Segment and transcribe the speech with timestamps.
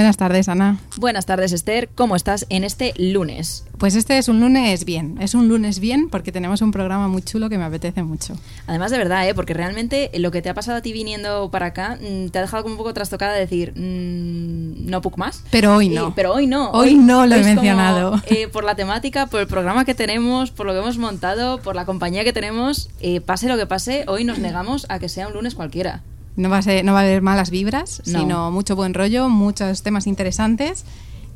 [0.00, 0.78] Buenas tardes, Ana.
[0.96, 1.90] Buenas tardes, Esther.
[1.94, 3.66] ¿Cómo estás en este lunes?
[3.76, 5.18] Pues este es un lunes bien.
[5.20, 8.34] Es un lunes bien porque tenemos un programa muy chulo que me apetece mucho.
[8.66, 9.34] Además, de verdad, ¿eh?
[9.34, 12.40] porque realmente lo que te ha pasado a ti viniendo para acá mm, te ha
[12.40, 15.44] dejado como un poco trastocada de decir, mm, no más.
[15.50, 16.14] Pero hoy Y- no.
[16.14, 16.70] pero hoy no.
[16.70, 18.22] Hoy no lo he como, mencionado.
[18.26, 21.76] eh, por la temática, por el programa que tenemos, por lo que hemos montado, por
[21.76, 25.26] la compañía que tenemos, eh, pase lo que pase, hoy nos negamos a que sea
[25.26, 26.00] un lunes cualquiera.
[26.36, 28.20] No va a, ser- no va a haber malas vibras, No.
[28.20, 30.84] sino mucho buen rollo, muchos temas interesantes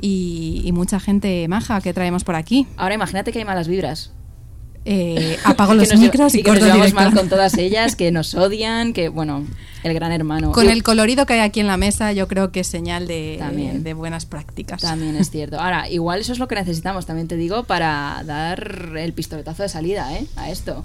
[0.00, 2.66] y, y mucha gente maja que traemos por aquí.
[2.76, 4.12] Ahora imagínate que hay malas vibras.
[4.86, 8.12] Eh, apago los nos- micros y, y que nos llevamos mal con todas ellas, que
[8.12, 9.44] nos odian, que bueno,
[9.82, 10.52] el gran hermano.
[10.52, 13.06] Con Y- el colorido que hay aquí en la mesa, yo creo que es señal
[13.06, 13.82] de, También.
[13.82, 14.82] de buenas prácticas.
[14.82, 15.58] También es cierto.
[15.58, 19.68] Ahora, igual eso es lo que necesitamos, también te digo, para dar el pistoletazo de
[19.70, 20.26] salida ¿eh?
[20.36, 20.84] a esto.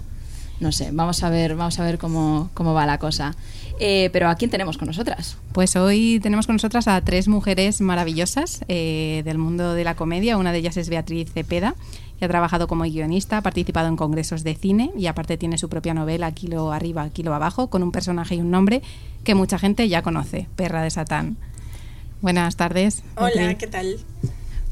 [0.60, 3.34] No sé, vamos a ver, vamos a ver cómo, cómo va la cosa.
[3.82, 5.38] Eh, pero ¿a quién tenemos con nosotras?
[5.52, 10.36] Pues hoy tenemos con nosotras a tres mujeres maravillosas eh, del mundo de la comedia.
[10.36, 11.74] Una de ellas es Beatriz Cepeda,
[12.18, 15.70] que ha trabajado como guionista, ha participado en congresos de cine y aparte tiene su
[15.70, 18.82] propia novela, Kilo arriba, Kilo abajo, con un personaje y un nombre
[19.24, 21.38] que mucha gente ya conoce, Perra de Satán.
[22.20, 23.02] Buenas tardes.
[23.16, 23.58] Hola, Beatriz.
[23.58, 23.96] ¿qué tal?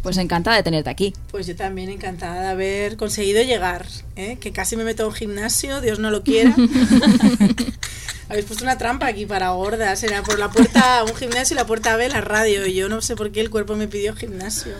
[0.02, 1.14] Pues encantada de tenerte aquí.
[1.30, 3.86] Pues yo también encantada de haber conseguido llegar,
[4.16, 4.36] ¿eh?
[4.38, 6.54] que casi me meto a un gimnasio, Dios no lo quiera.
[8.28, 11.66] Habéis puesto una trampa aquí para gordas, era por la puerta un gimnasio y la
[11.66, 14.74] puerta B la radio, y yo no sé por qué el cuerpo me pidió gimnasio.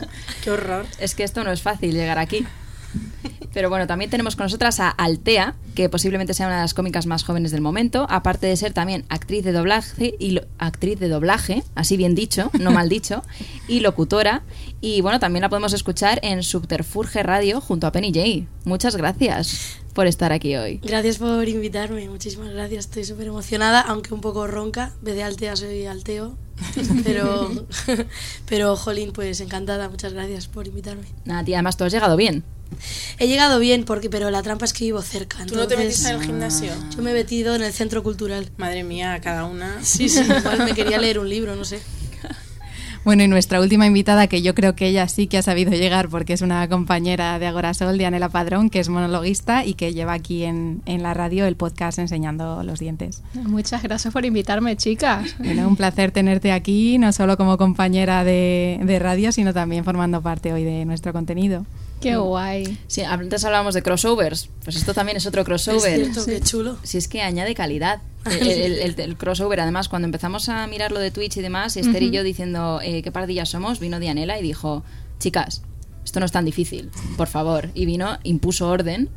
[0.44, 0.84] Qué horror.
[0.98, 2.46] Es que esto no es fácil llegar aquí.
[3.52, 7.06] Pero bueno, también tenemos con nosotras a Altea, que posiblemente sea una de las cómicas
[7.06, 11.08] más jóvenes del momento, aparte de ser también actriz de doblaje y lo- actriz de
[11.08, 13.22] doblaje, así bien dicho, no mal dicho,
[13.66, 14.42] y locutora.
[14.80, 18.46] Y bueno, también la podemos escuchar en Subterfuge Radio junto a Penny Jay.
[18.64, 20.78] Muchas gracias por estar aquí hoy.
[20.84, 22.84] Gracias por invitarme, muchísimas gracias.
[22.84, 24.92] Estoy súper emocionada, aunque un poco ronca.
[25.02, 26.36] Vez de Altea soy Alteo.
[27.04, 27.50] Pero,
[28.48, 29.88] pero, Jolín, pues encantada.
[29.88, 31.04] Muchas gracias por invitarme.
[31.24, 32.42] Nada, tía, además tú has llegado bien.
[33.18, 35.44] He llegado bien, porque pero la trampa es que vivo cerca.
[35.46, 36.72] ¿Tú no te entonces, metiste en el gimnasio?
[36.94, 38.48] Yo me he metido en el centro cultural.
[38.56, 39.82] Madre mía, cada una.
[39.82, 41.80] Sí, sí, igual me quería leer un libro, no sé.
[43.04, 46.10] Bueno, y nuestra última invitada, que yo creo que ella sí que ha sabido llegar
[46.10, 50.44] porque es una compañera de Agorasol, Dianela Padrón, que es monologuista y que lleva aquí
[50.44, 53.22] en, en la radio el podcast Enseñando los Dientes.
[53.32, 55.36] Muchas gracias por invitarme, chicas.
[55.38, 60.20] Bueno, un placer tenerte aquí, no solo como compañera de, de radio, sino también formando
[60.20, 61.64] parte hoy de nuestro contenido.
[62.00, 62.78] Qué guay.
[62.86, 65.94] Sí, antes hablábamos de crossovers, pues esto también es otro Es crossover.
[66.04, 66.76] cierto, qué chulo.
[66.82, 68.00] Si es que añade calidad.
[68.28, 71.76] El, el- el- el crossover, además, cuando empezamos a mirar lo de Twitch y demás,
[71.76, 74.82] Esther y yo diciendo eh, qué pardillas somos, vino Dianela y dijo,
[75.18, 75.62] chicas,
[76.04, 77.70] esto no es tan difícil, por favor.
[77.74, 79.08] Y vino, impuso orden.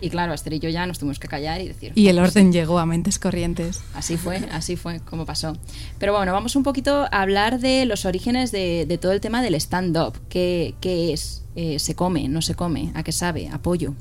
[0.00, 1.92] Y claro, Esther y yo ya nos tuvimos que callar y decir.
[1.94, 3.80] Y el orden llegó a mentes corrientes.
[3.94, 5.56] Así fue, así fue como pasó.
[5.98, 9.42] Pero bueno, vamos un poquito a hablar de los orígenes de, de todo el tema
[9.42, 10.14] del stand-up.
[10.28, 11.42] ¿Qué, qué es?
[11.56, 12.28] Eh, ¿Se come?
[12.28, 12.92] ¿No se come?
[12.94, 13.48] ¿A qué sabe?
[13.48, 13.94] ¿Apoyo?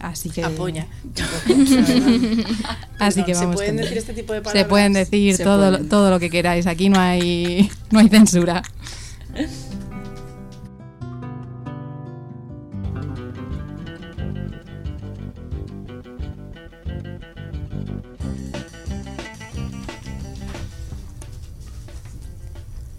[0.00, 0.88] Así que Apoya.
[2.98, 3.56] Así que ¿se vamos.
[3.56, 4.62] pueden con- decir este tipo de palabras?
[4.64, 5.88] Se pueden decir Se todo, pueden.
[5.88, 6.66] todo lo que queráis.
[6.66, 8.62] Aquí no hay, no hay censura.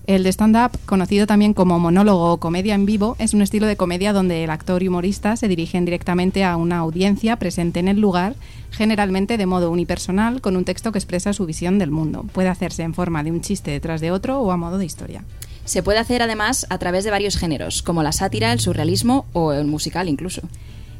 [0.07, 3.75] El de stand-up, conocido también como monólogo o comedia en vivo, es un estilo de
[3.75, 7.99] comedia donde el actor y humorista se dirigen directamente a una audiencia presente en el
[7.99, 8.35] lugar,
[8.69, 12.23] generalmente de modo unipersonal, con un texto que expresa su visión del mundo.
[12.33, 15.23] Puede hacerse en forma de un chiste detrás de otro o a modo de historia.
[15.63, 19.53] Se puede hacer además a través de varios géneros, como la sátira, el surrealismo o
[19.53, 20.43] el musical incluso.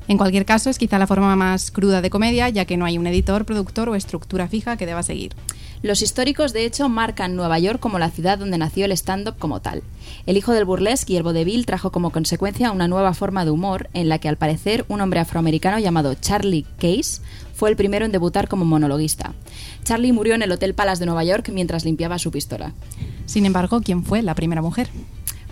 [0.08, 2.98] En cualquier caso, es quizá la forma más cruda de comedia, ya que no hay
[2.98, 5.34] un editor, productor o estructura fija que deba seguir.
[5.86, 9.60] Los históricos, de hecho, marcan Nueva York como la ciudad donde nació el stand-up como
[9.60, 9.84] tal.
[10.26, 13.88] El hijo del burlesque y el vodevil trajo como consecuencia una nueva forma de humor
[13.94, 17.22] en la que, al parecer, un hombre afroamericano llamado Charlie Case
[17.54, 19.36] fue el primero en debutar como monologuista.
[19.84, 22.74] Charlie murió en el Hotel Palace de Nueva York mientras limpiaba su pistola.
[23.28, 24.90] Sin embargo, ¿quién fue la primera mujer?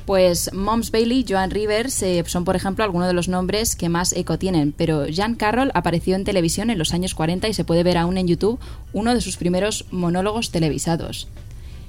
[0.06, 4.12] Pues Moms Bailey, Joan Rivers eh, son, por ejemplo, algunos de los nombres que más
[4.14, 7.84] eco tienen, pero Jan Carroll apareció en televisión en los años 40 y se puede
[7.84, 8.60] ver aún en YouTube
[8.92, 11.28] uno de sus primeros monólogos televisados.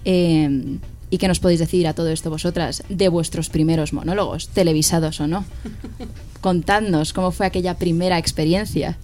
[0.04, 0.78] Eh,
[1.10, 5.26] ¿Y qué nos podéis decir a todo esto vosotras de vuestros primeros monólogos, televisados o
[5.26, 5.44] no?
[6.40, 8.96] Contadnos cómo fue aquella primera experiencia.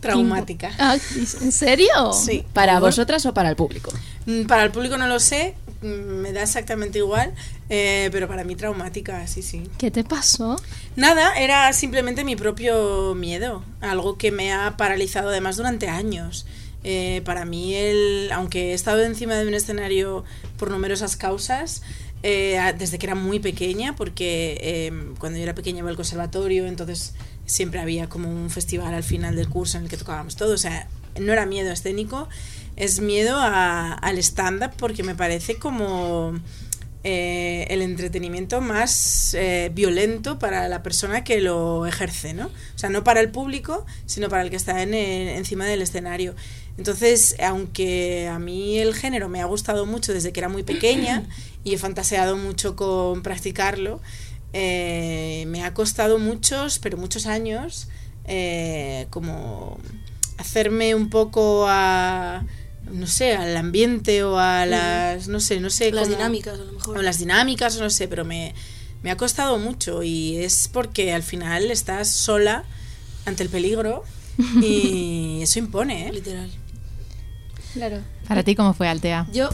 [0.00, 0.70] Traumática.
[0.78, 0.96] Ah,
[1.42, 2.12] ¿En serio?
[2.12, 2.44] Sí.
[2.52, 3.92] ¿Para vosotras o para el público?
[4.26, 7.34] mm, Para el público no lo sé, me da exactamente igual,
[7.68, 9.68] eh, pero para mí traumática, sí, sí.
[9.78, 10.56] ¿Qué te pasó?
[10.96, 16.46] Nada, era simplemente mi propio miedo, algo que me ha paralizado además durante años.
[16.84, 20.24] Eh, para mí, el, aunque he estado encima de un escenario
[20.56, 21.82] por numerosas causas,
[22.22, 26.66] eh, desde que era muy pequeña, porque eh, cuando yo era pequeña iba al conservatorio,
[26.66, 27.14] entonces
[27.44, 30.58] siempre había como un festival al final del curso en el que tocábamos todo, o
[30.58, 30.88] sea,
[31.20, 32.28] no era miedo escénico,
[32.76, 36.34] es miedo al stand-up porque me parece como
[37.08, 42.46] eh, el entretenimiento más eh, violento para la persona que lo ejerce, ¿no?
[42.46, 46.34] O sea, no para el público, sino para el que está encima del escenario.
[46.76, 51.22] Entonces, aunque a mí el género me ha gustado mucho desde que era muy pequeña
[51.62, 54.00] y he fantaseado mucho con practicarlo,
[54.52, 57.88] eh, me ha costado muchos, pero muchos años,
[59.10, 59.78] como
[60.38, 62.44] hacerme un poco a
[62.90, 66.64] no sé, al ambiente o a las, no sé, no sé Las cómo- dinámicas, a
[66.64, 66.98] lo mejor.
[66.98, 68.54] o las dinámicas, o no sé, pero me,
[69.02, 72.64] me ha costado mucho y es porque al final estás sola
[73.24, 74.04] ante el peligro
[74.62, 76.12] y eso impone, ¿eh?
[76.12, 76.50] Literal.
[77.74, 78.00] Claro.
[78.28, 79.26] Para ti, ¿cómo fue Altea?
[79.32, 79.50] Yo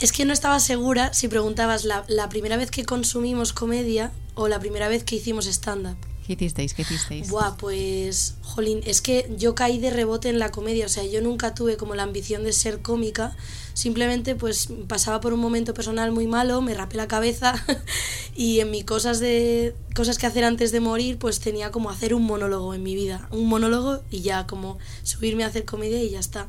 [0.00, 4.48] es que no estaba segura si preguntabas la, la primera vez que consumimos comedia o
[4.48, 5.96] la primera vez que hicimos stand-up.
[6.26, 6.72] ¿Qué hicisteis?
[6.72, 7.28] ¿Qué hicisteis?
[7.28, 11.20] Buah, pues, jolín, es que yo caí de rebote en la comedia, o sea, yo
[11.20, 13.36] nunca tuve como la ambición de ser cómica,
[13.74, 17.62] simplemente pues pasaba por un momento personal muy malo, me rapé la cabeza
[18.34, 22.14] y en mis cosas de cosas que hacer antes de morir, pues tenía como hacer
[22.14, 26.10] un monólogo en mi vida, un monólogo y ya como subirme a hacer comedia y
[26.10, 26.48] ya está.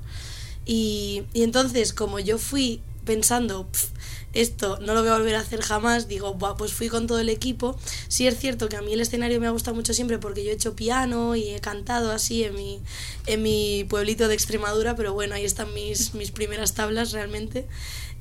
[0.65, 3.89] Y, y entonces, como yo fui pensando, "Pf,
[4.35, 7.19] esto no lo voy a volver a hacer jamás, digo, "Buah, pues fui con todo
[7.19, 7.77] el equipo.
[8.07, 10.51] Sí es cierto que a mí el escenario me ha gustado mucho siempre porque yo
[10.51, 12.79] he hecho piano y he cantado así en mi,
[13.25, 17.65] en mi pueblito de Extremadura, pero bueno, ahí están mis, mis primeras tablas realmente.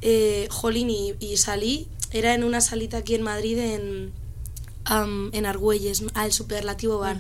[0.03, 4.13] Eh, jolín, y, y salí, era en una salita aquí en Madrid, en,
[4.85, 7.17] am, en Argüelles, al Superlativo Bar,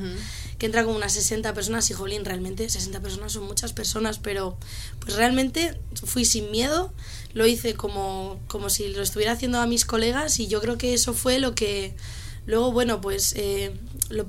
[0.59, 4.57] que entra como unas 60 personas y jolín, realmente 60 personas son muchas personas, pero
[5.01, 6.93] pues realmente fui sin miedo,
[7.33, 10.95] lo hice como, como si lo estuviera haciendo a mis colegas y yo creo que
[10.95, 11.95] eso fue lo que
[12.47, 13.73] luego, bueno, pues eh,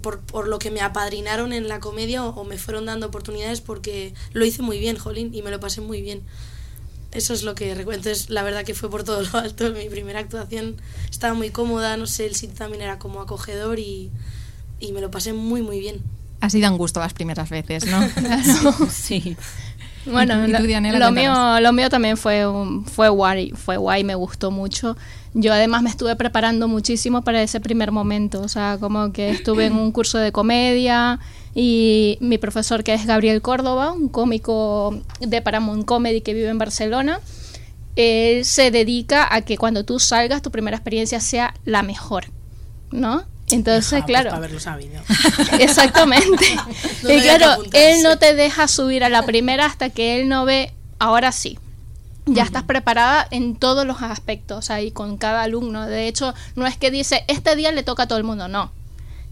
[0.01, 3.61] por, por lo que me apadrinaron en la comedia o, o me fueron dando oportunidades
[3.61, 6.23] porque lo hice muy bien, jolín, y me lo pasé muy bien.
[7.11, 7.99] Eso es lo que recuerdo.
[7.99, 9.71] Entonces, la verdad que fue por todo lo alto.
[9.71, 10.75] Mi primera actuación
[11.09, 14.11] estaba muy cómoda, no sé, el sitio también era como acogedor y,
[14.79, 16.01] y me lo pasé muy, muy bien.
[16.41, 17.99] Ha sido un gusto las primeras veces, ¿no?
[18.89, 19.35] Sí.
[20.05, 21.39] Bueno, ¿Y tú, lo, Dianela, lo cuéntanos?
[21.39, 22.43] mío, lo mío también fue,
[22.85, 24.95] fue guay, fue guay, me gustó mucho.
[25.33, 29.65] Yo además me estuve preparando muchísimo para ese primer momento, o sea, como que estuve
[29.65, 31.19] en un curso de comedia
[31.55, 36.57] y mi profesor que es Gabriel Córdoba, un cómico de Paramount Comedy que vive en
[36.57, 37.19] Barcelona,
[37.95, 42.25] él se dedica a que cuando tú salgas tu primera experiencia sea la mejor,
[42.91, 43.23] ¿no?
[43.51, 44.33] Entonces, pues, claro.
[44.33, 45.01] haberlo sabido.
[45.59, 46.45] Exactamente.
[47.03, 50.43] No y claro, él no te deja subir a la primera hasta que él no
[50.43, 51.59] ve, ahora sí.
[52.25, 55.85] Ya estás preparada en todos los aspectos, ahí con cada alumno.
[55.85, 58.71] De hecho, no es que dice, este día le toca a todo el mundo, no.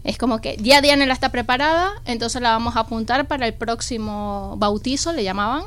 [0.04, 4.54] Es como que ya Diana está preparada, entonces la vamos a apuntar para el próximo
[4.58, 5.64] bautizo, le llamaban.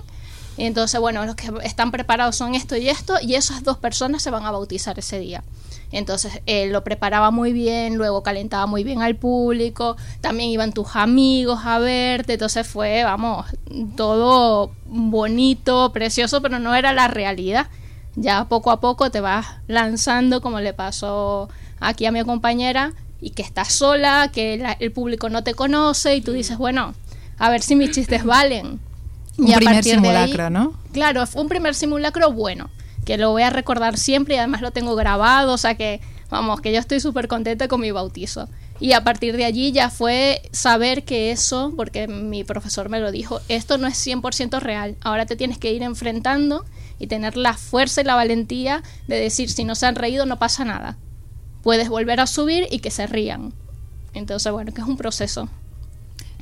[0.55, 4.21] Y entonces, bueno, los que están preparados son esto y esto, y esas dos personas
[4.21, 5.43] se van a bautizar ese día.
[5.91, 10.95] Entonces, él lo preparaba muy bien, luego calentaba muy bien al público, también iban tus
[10.95, 13.45] amigos a verte, entonces fue, vamos,
[13.95, 17.67] todo bonito, precioso, pero no era la realidad.
[18.15, 23.29] Ya poco a poco te vas lanzando, como le pasó aquí a mi compañera, y
[23.31, 26.93] que estás sola, que la- el público no te conoce, y tú dices, bueno,
[27.39, 28.79] a ver si mis chistes valen.
[29.37, 30.73] Un Y a primer partir de ahí- simulacro, ¿no?
[30.91, 32.69] Claro, fue un primer simulacro bueno,
[33.07, 36.59] que lo voy a recordar siempre y además lo tengo grabado, o sea que, vamos,
[36.59, 38.49] que yo estoy súper contenta con mi bautizo.
[38.81, 43.13] Y a partir de allí ya fue saber que eso, porque mi profesor me lo
[43.13, 46.65] dijo, esto no es 100% real, ahora te tienes que ir enfrentando
[46.99, 50.37] y tener la fuerza y la valentía de decir, si no se han reído no
[50.37, 50.97] pasa nada,
[51.63, 53.53] puedes volver a subir y que se rían.
[54.13, 55.47] Entonces, bueno, que es un proceso.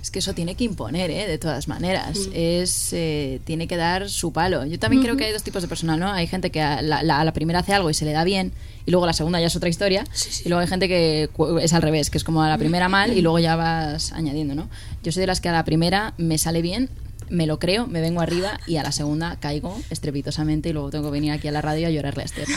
[0.06, 1.26] Es que eso tiene que imponer, ¿eh?
[1.26, 2.30] de todas maneras.
[2.32, 4.64] Es eh, Tiene que dar su palo.
[4.64, 6.12] Yo también creo que hay dos tipos de personal, ¿no?
[6.12, 8.24] Hay gente que a la, la- a la primera hace algo y se le da
[8.24, 8.52] bien,
[8.86, 10.04] y luego a la segunda ya es otra historia.
[10.46, 11.28] Y luego hay gente que
[11.60, 14.54] es al revés, que es como a la primera mal y luego ya vas añadiendo,
[14.54, 14.70] ¿no?
[15.04, 16.88] Yo soy de las que a la primera me sale bien
[17.28, 21.06] me lo creo, me vengo arriba y a la segunda caigo estrepitosamente y luego tengo
[21.06, 22.48] que venir aquí a la radio a llorarle a Esther.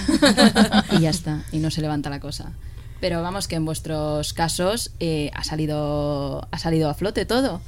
[0.99, 2.53] y ya está, y no se levanta la cosa.
[3.01, 7.61] Pero vamos que en vuestros casos eh, ha salido ha salido a flote todo.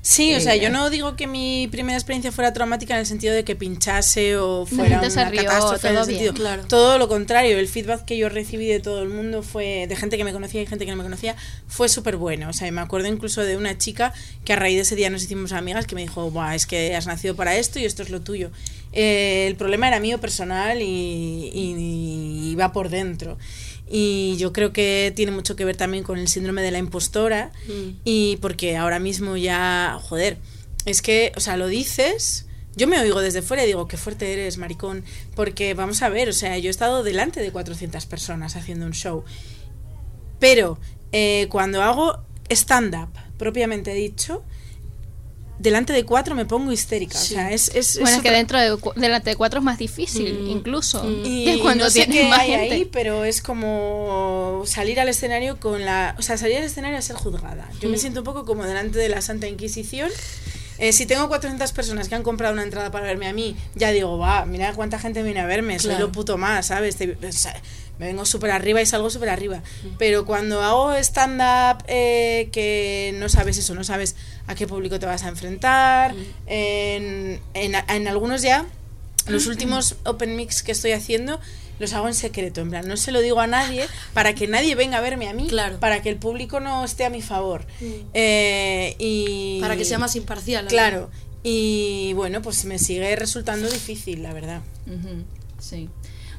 [0.00, 3.06] Sí, o sea, Eh, yo no digo que mi primera experiencia fuera traumática en el
[3.06, 6.34] sentido de que pinchase o fuera una rió, catástrofe en todo el bien, sentido.
[6.34, 6.64] claro.
[6.66, 10.16] Todo lo contrario, el feedback que yo recibí de todo el mundo fue de gente
[10.16, 11.34] que me conocía y gente que no me conocía
[11.66, 12.48] fue súper bueno.
[12.48, 14.14] O sea, me acuerdo incluso de una chica
[14.44, 16.94] que a raíz de ese día nos hicimos amigas que me dijo, Buah, es que
[16.96, 18.50] has nacido para esto y esto es lo tuyo.
[18.92, 23.36] Eh, el problema era mío personal y, y- y iba por dentro.
[23.90, 27.52] Y yo creo que tiene mucho que ver también con el síndrome de la impostora
[27.68, 28.00] Mm.
[28.04, 30.36] y porque ahora mismo ya, joder,
[30.84, 34.32] es que, o sea, lo dices, yo me oigo desde fuera y digo, qué fuerte
[34.32, 35.04] eres, maricón,
[35.34, 38.92] porque vamos a ver, o sea, yo he estado delante de 400 personas haciendo un
[38.92, 39.24] show,
[40.38, 40.78] pero
[41.12, 44.44] eh, cuando hago stand-up, propiamente dicho,
[45.58, 47.34] delante de cuatro me pongo histérica, Sí.
[47.34, 47.68] o sea, es...
[47.74, 50.40] es, Bueno, es es que otra- dentro de cu- delante de cuatro es más difícil,
[50.42, 51.02] Mm, incluso.
[51.02, 51.22] mm.
[51.24, 52.74] y, cuando no sé qué más hay gente.
[52.74, 56.14] ahí, pero es como salir al escenario con la...
[56.18, 57.68] O sea, salir al escenario a ser juzgada.
[57.80, 58.00] Yo me Mm.
[58.00, 60.10] siento un poco como delante de la Santa Inquisición.
[60.78, 63.90] Eh, si tengo 400 personas que han comprado una entrada para verme a mí, ya
[63.90, 66.06] digo, va, mira cuánta gente viene a verme, soy Claro.
[66.06, 66.94] lo puto más, ¿sabes?
[66.94, 67.60] Te- o sea,
[67.98, 69.62] me vengo súper arriba y salgo súper arriba.
[69.98, 74.14] Pero cuando hago stand-up, eh, que no sabes eso, no sabes
[74.46, 76.14] a qué público te vas a enfrentar,
[76.46, 78.66] en, en, en algunos ya
[79.26, 81.38] los últimos open mix que estoy haciendo
[81.78, 84.74] los hago en secreto, en plan, no se lo digo a nadie para que nadie
[84.74, 85.78] venga a verme a mí, Claro.
[85.78, 87.66] para que el público no esté a mi favor.
[87.80, 87.86] Mm.
[88.14, 90.66] Eh, y Para que sea más imparcial.
[90.66, 91.08] Claro.
[91.44, 94.60] Y bueno, pues me sigue resultando difícil, la verdad.
[95.60, 95.88] Sí.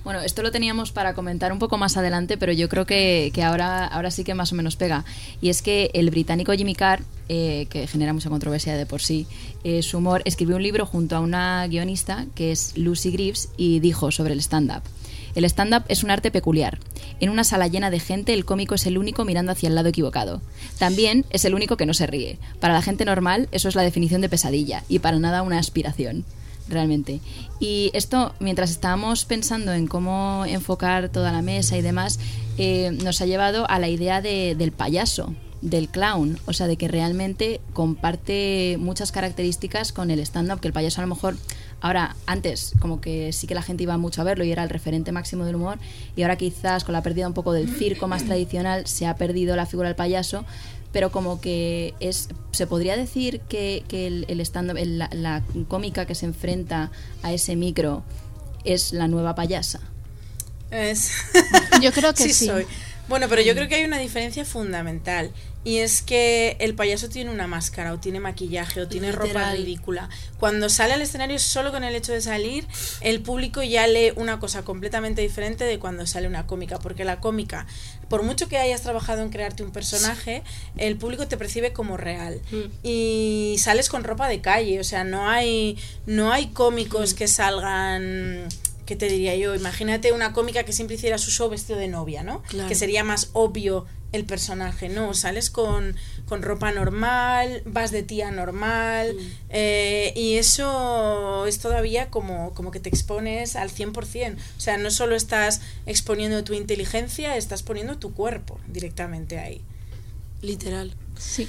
[0.10, 3.44] Bueno, esto lo teníamos para comentar un poco más adelante, pero yo creo que, que
[3.44, 5.06] ahora, ahora sí que más o menos pega.
[5.40, 9.28] Y es que el británico Jimmy Carr, eh, que genera mucha controversia de por sí,
[9.64, 13.82] eh, su humor, escribió un libro junto a una guionista que es Lucy Greaves y
[13.82, 14.82] dijo sobre el stand-up.
[15.36, 16.80] El stand-up es un arte peculiar.
[17.20, 19.90] En una sala llena de gente, el cómico es el único mirando hacia el lado
[19.90, 20.42] equivocado.
[20.80, 22.40] También es el único que no se ríe.
[22.60, 26.26] Para la gente normal, eso es la definición de pesadilla y para nada una aspiración
[26.70, 27.20] realmente.
[27.60, 32.20] Y esto, mientras estábamos pensando en cómo enfocar toda la mesa y demás,
[32.58, 36.78] eh, nos ha llevado a la idea de- del payaso, del clown, o sea, de
[36.78, 41.36] que realmente comparte muchas características con el stand-up, que el payaso a lo mejor,
[41.82, 44.70] ahora, antes, como que sí que la gente iba mucho a verlo y era el
[44.70, 45.78] referente máximo del humor,
[46.16, 49.58] y ahora quizás con la pérdida un poco del circo más tradicional se ha perdido
[49.58, 50.46] la figura del payaso,
[50.92, 55.44] pero como que es se podría decir que, que el, el stand-up, el- la, la
[55.68, 56.92] cómica que se enfrenta
[57.24, 58.04] a ese micro
[58.64, 59.80] es la nueva payasa.
[60.72, 61.12] Es...
[61.82, 62.46] Yo creo que sí.
[62.48, 62.66] soy.
[63.10, 65.32] Bueno, pero yo creo que hay una diferencia fundamental.
[65.64, 70.08] Y es que el payaso tiene una máscara, o tiene maquillaje, o tiene ropa ridícula.
[70.40, 72.66] Cuando sale al escenario, solo con el hecho de salir,
[73.02, 76.80] el público ya lee una cosa completamente diferente de cuando sale una cómica.
[76.80, 77.66] Porque la cómica,
[78.10, 80.44] por mucho que hayas trabajado en crearte un personaje,
[80.78, 82.40] el público te percibe como real.
[82.52, 82.88] Mm.
[82.88, 88.48] Y sales con ropa de calle, o sea, no hay, no hay cómicos que salgan.
[88.90, 89.54] ¿Qué te diría yo?
[89.54, 92.42] Imagínate una cómica que siempre hiciera su show vestido de novia, ¿no?
[92.48, 92.68] Claro.
[92.68, 95.14] Que sería más obvio el personaje, ¿no?
[95.14, 99.16] Sales con, con ropa normal, vas de tía normal,
[99.50, 104.36] eh, y eso es todavía como, como que te expones al 100%.
[104.58, 109.62] O sea, no solo estás exponiendo tu inteligencia, estás poniendo tu cuerpo directamente ahí.
[110.42, 110.96] Literal.
[111.20, 111.48] Sí.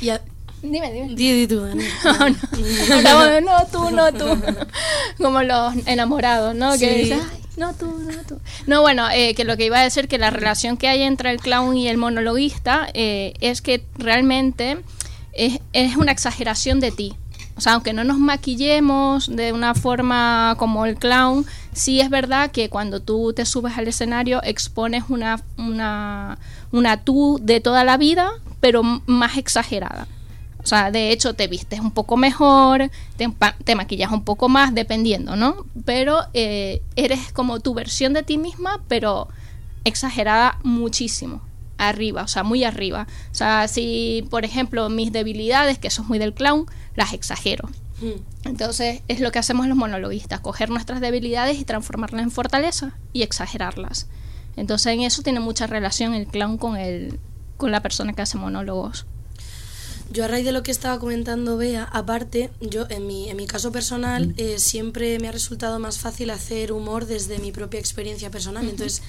[0.00, 0.24] Y a-
[0.62, 1.14] Dime, dime.
[1.14, 1.60] Di, di tú.
[3.02, 3.40] No, no.
[3.40, 4.24] No, tú, no, tú.
[5.18, 6.78] Como los enamorados, ¿no?
[6.78, 8.40] Que dicen, "Ay, no, tú, no, tú.
[8.66, 11.30] No, bueno, eh, que lo que iba a decir que la relación que hay entre
[11.30, 14.78] el clown y el monologuista eh, es que realmente
[15.32, 17.14] es, es una exageración de ti.
[17.54, 22.50] O sea, aunque no nos maquillemos de una forma como el clown, sí es verdad
[22.50, 26.38] que cuando tú te subes al escenario expones una, una,
[26.70, 30.06] una tú de toda la vida, pero más exagerada.
[30.62, 35.34] O sea, de hecho te vistes un poco mejor, te, maquillas un poco más, dependiendo,
[35.34, 35.66] ¿no?
[35.84, 39.28] Pero eh, eres como tu versión de ti misma, pero
[39.84, 41.42] exagerada muchísimo.
[41.78, 43.08] Arriba, o sea, muy arriba.
[43.32, 47.68] O sea, si, por ejemplo, mis debilidades, que eso es muy del clown, las exagero.
[48.00, 48.48] Mm.
[48.48, 53.22] Entonces, es lo que hacemos los monologuistas, coger nuestras debilidades y transformarlas en fortaleza y
[53.22, 54.06] exagerarlas.
[54.56, 57.18] Entonces, en eso tiene mucha relación el clown con, el,
[57.56, 59.06] con la persona que hace monólogos.
[60.12, 63.46] Yo a raíz de lo que estaba comentando Bea, aparte, yo en mi, en mi
[63.46, 68.30] caso personal eh, siempre me ha resultado más fácil hacer humor desde mi propia experiencia
[68.30, 68.68] personal.
[68.68, 69.02] Entonces,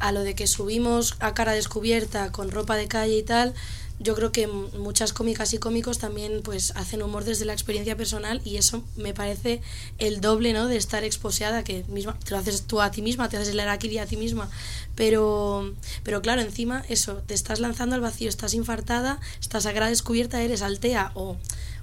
[0.00, 3.54] a lo de que subimos a cara descubierta con ropa de calle y tal,
[4.02, 8.40] yo creo que muchas cómicas y cómicos también pues hacen humor desde la experiencia personal
[8.46, 9.60] y eso me parece
[9.98, 10.68] el doble, ¿no?
[10.68, 13.60] De estar exposeada, que misma, te lo haces tú a ti misma, te haces el
[13.60, 14.48] araquiri a ti misma,
[14.94, 19.90] pero, pero claro, encima eso, te estás lanzando al vacío, estás infartada, estás a gran
[19.90, 21.36] descubierta, eres Altea o,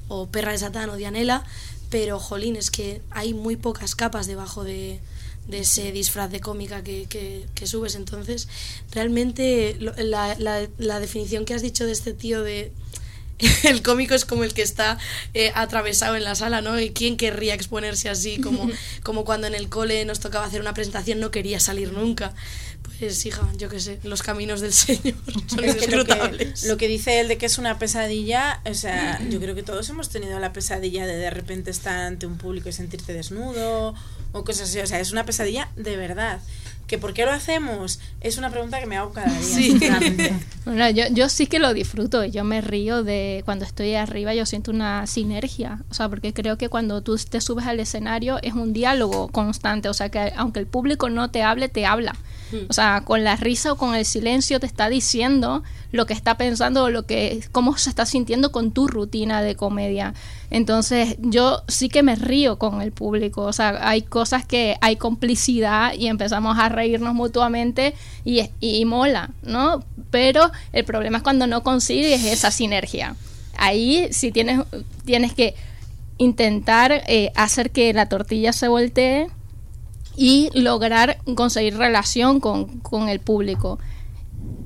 [0.07, 1.45] o Perra de Satán o Dianela,
[1.91, 4.99] pero jolín, es que hay muy pocas capas debajo de,
[5.47, 7.95] de ese disfraz de cómica que, que, subes.
[7.95, 8.47] Entonces,
[8.91, 12.71] realmente la, la, la, definición que has dicho de este tío de...
[13.63, 14.97] El cómico es como el que está
[15.35, 16.79] eh, atravesado en la sala, ¿no?
[16.79, 18.39] ¿Y quién querría exponerse así?
[18.39, 18.67] Como,
[19.03, 22.33] como cuando en el cole nos tocaba hacer una presentación, no quería salir nunca.
[22.97, 25.13] Pues hija, yo qué sé, los caminos del Señor
[25.45, 26.63] son inescrutables.
[26.63, 29.87] lo, que, dice él de que es una pesadilla, o sea, yo creo que todos
[29.89, 33.93] hemos tenido la pesadilla de de repente estar ante un público y sentirte desnudo
[34.31, 34.79] o cosas así.
[34.79, 36.39] O sea, es una pesadilla de verdad.
[36.87, 37.99] ¿Que por qué lo hacemos?
[38.21, 39.41] Es una pregunta que me hago cada día.
[39.41, 39.77] Sí.
[40.65, 42.23] bueno, yo, yo sí que lo disfruto.
[42.23, 45.83] Yo me río de cuando estoy arriba, yo siento una sinergia.
[45.89, 49.89] O sea, porque creo que cuando tú te subes al escenario es un diálogo constante.
[49.89, 52.15] O sea, que aunque el público no te hable, te habla.
[52.69, 56.37] O sea, con la risa o con el silencio te está diciendo lo que está
[56.37, 60.13] pensando o lo que, cómo se está sintiendo con tu rutina de comedia.
[60.49, 63.43] Entonces, yo sí que me río con el público.
[63.43, 69.31] O sea, hay cosas que hay complicidad y empezamos a reírnos mutuamente y, y mola,
[69.43, 69.83] ¿no?
[70.09, 73.15] Pero el problema es cuando no consigues esa sinergia.
[73.57, 74.61] Ahí sí tienes,
[75.03, 75.55] tienes que
[76.17, 79.27] intentar eh, hacer que la tortilla se voltee
[80.15, 83.79] y lograr conseguir relación con, con el público.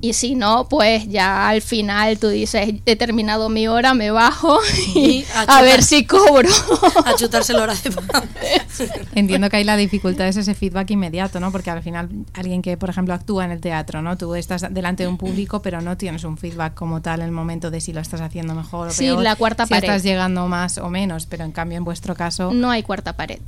[0.04, 4.58] Y si no, pues ya al final tú dices, he terminado mi hora, me bajo
[4.96, 6.48] y, a, ver si cobro.
[7.04, 7.92] A chutarse la hora de
[9.14, 11.52] Entiendo que hay la dificultad es ese feedback inmediato, ¿no?
[11.52, 14.18] Porque al final alguien que, por ejemplo, actúa en el teatro, ¿no?
[14.18, 17.32] Tú estás delante de un público, pero no tienes un feedback como tal en el
[17.32, 19.18] momento de si lo estás haciendo mejor o peor.
[19.18, 19.84] Sí, la cuarta si pared.
[19.84, 22.52] estás llegando más o menos, pero en cambio en vuestro caso...
[22.52, 23.38] No hay cuarta pared.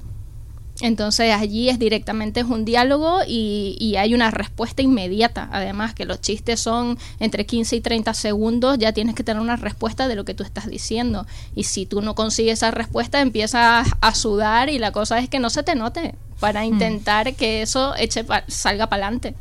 [0.81, 5.49] Entonces allí es directamente es un diálogo y, hay una respuesta inmediata.
[5.53, 9.57] Además que los chistes son entre 15 y 30 segundos, ya tienes que tener una
[9.57, 11.27] respuesta de lo que tú estás diciendo.
[11.55, 15.39] Y si tú no consigues esa respuesta, empiezas a sudar y la cosa es que
[15.39, 16.65] no se te note para mm.
[16.65, 19.35] intentar que eso eche salga para adelante.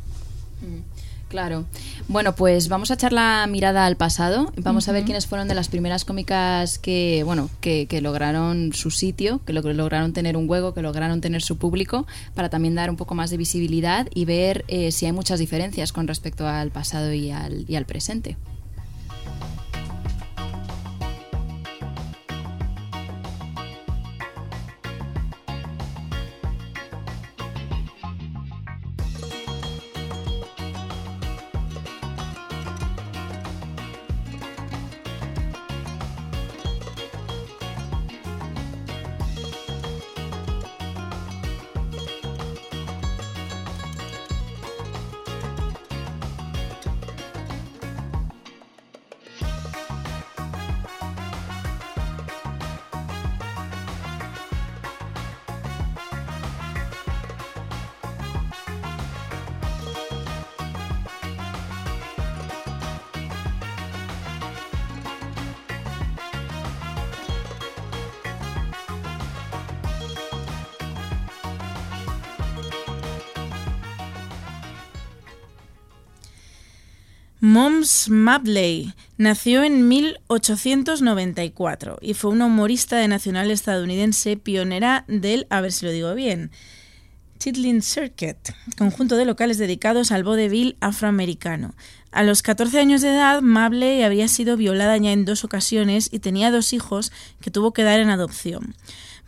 [0.60, 0.94] Mm.
[1.28, 1.64] Claro.
[2.06, 4.52] Bueno, pues vamos a echar la mirada al pasado.
[4.56, 9.40] Vamos a ver quiénes fueron de las primeras cómicas que, bueno, que, lograron su sitio,
[9.46, 13.14] que, lograron tener un hueco, que lograron tener su público, para también dar un poco
[13.14, 17.30] más de visibilidad y ver eh, si hay muchas diferencias con respecto al pasado y
[17.30, 18.36] al, y al presente.
[77.44, 85.60] Moms Mabley nació en 1894 y fue una humorista de nacional estadounidense pionera del, a
[85.60, 86.50] ver si lo digo bien,
[87.38, 88.38] Chitlin Circuit,
[88.78, 91.74] conjunto de locales dedicados al vodevil afroamericano.
[92.12, 96.20] A los 14 años de edad, Mabley había sido violada ya en dos ocasiones y
[96.20, 98.74] tenía dos hijos que tuvo que dar en adopción.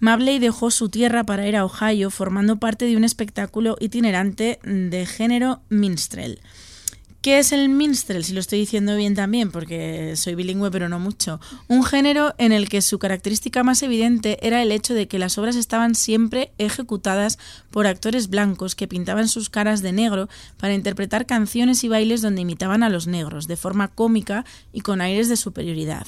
[0.00, 5.04] Mabley dejó su tierra para ir a Ohio formando parte de un espectáculo itinerante de
[5.04, 6.40] género minstrel.
[7.26, 8.22] ¿Qué es el minstrel?
[8.22, 11.40] Si lo estoy diciendo bien también, porque soy bilingüe pero no mucho.
[11.66, 15.36] Un género en el que su característica más evidente era el hecho de que las
[15.36, 17.40] obras estaban siempre ejecutadas
[17.72, 22.42] por actores blancos que pintaban sus caras de negro para interpretar canciones y bailes donde
[22.42, 26.06] imitaban a los negros, de forma cómica y con aires de superioridad.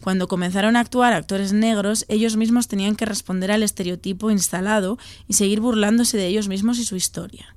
[0.00, 5.34] Cuando comenzaron a actuar actores negros, ellos mismos tenían que responder al estereotipo instalado y
[5.34, 7.56] seguir burlándose de ellos mismos y su historia.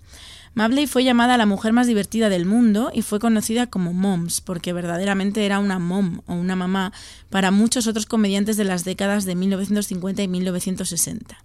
[0.56, 4.72] Mabley fue llamada la mujer más divertida del mundo y fue conocida como Moms, porque
[4.72, 6.94] verdaderamente era una mom o una mamá
[7.30, 11.38] para muchos otros comediantes de las décadas de 1950 y 1960.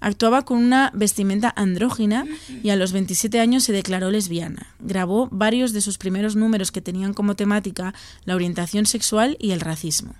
[0.00, 2.24] Actuaba con una vestimenta andrógina
[2.62, 4.68] y a los 27 años se declaró lesbiana.
[4.78, 7.94] Grabó varios de sus primeros números que tenían como temática
[8.24, 10.14] la orientación sexual y el racismo.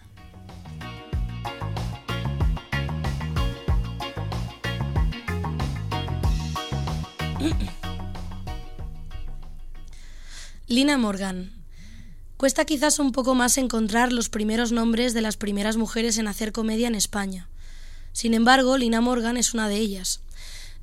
[10.72, 11.52] Lina Morgan.
[12.38, 16.50] Cuesta quizás un poco más encontrar los primeros nombres de las primeras mujeres en hacer
[16.50, 17.46] comedia en España.
[18.14, 20.20] Sin embargo, Lina Morgan es una de ellas.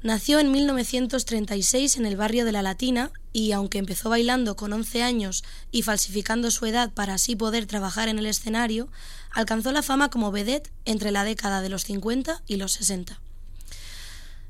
[0.03, 5.01] Nació en 1936 en el barrio de La Latina y, aunque empezó bailando con 11
[5.01, 8.89] años y falsificando su edad para así poder trabajar en el escenario,
[9.31, 13.19] alcanzó la fama como vedette entre la década de los 50 y los 60.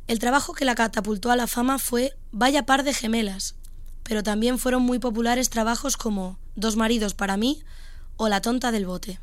[0.07, 3.55] El trabajo que la catapultó a la fama fue Vaya par de gemelas,
[4.09, 7.61] pero también fueron muy populares trabajos como Dos maridos para mí
[8.17, 9.19] o La tonta del bote.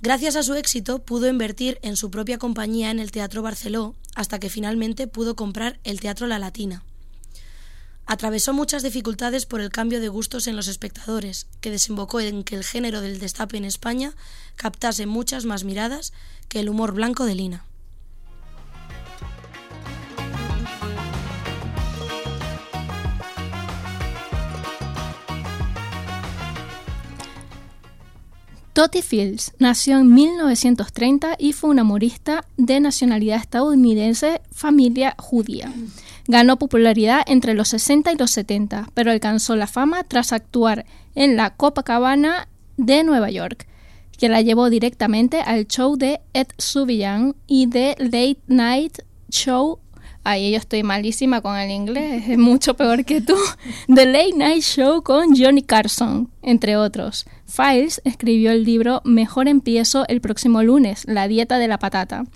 [0.00, 4.38] Gracias a su éxito pudo invertir en su propia compañía en el Teatro Barceló hasta
[4.38, 6.82] que finalmente pudo comprar el Teatro La Latina.
[8.06, 12.56] Atravesó muchas dificultades por el cambio de gustos en los espectadores, que desembocó en que
[12.56, 14.14] el género del destape en España
[14.56, 16.14] captase muchas más miradas
[16.48, 17.67] que el humor blanco de Lina.
[28.78, 35.72] Toti Fields nació en 1930 y fue una humorista de nacionalidad estadounidense, familia judía.
[36.28, 40.86] Ganó popularidad entre los 60 y los 70, pero alcanzó la fama tras actuar
[41.16, 43.66] en la Copacabana de Nueva York,
[44.16, 49.80] que la llevó directamente al show de Ed Sullivan y de Late Night Show
[50.28, 53.34] Ahí yo estoy malísima con el inglés, es mucho peor que tú.
[53.86, 57.24] The Late Night Show con Johnny Carson, entre otros.
[57.46, 62.26] Files escribió el libro Mejor empiezo el próximo lunes, La dieta de la patata,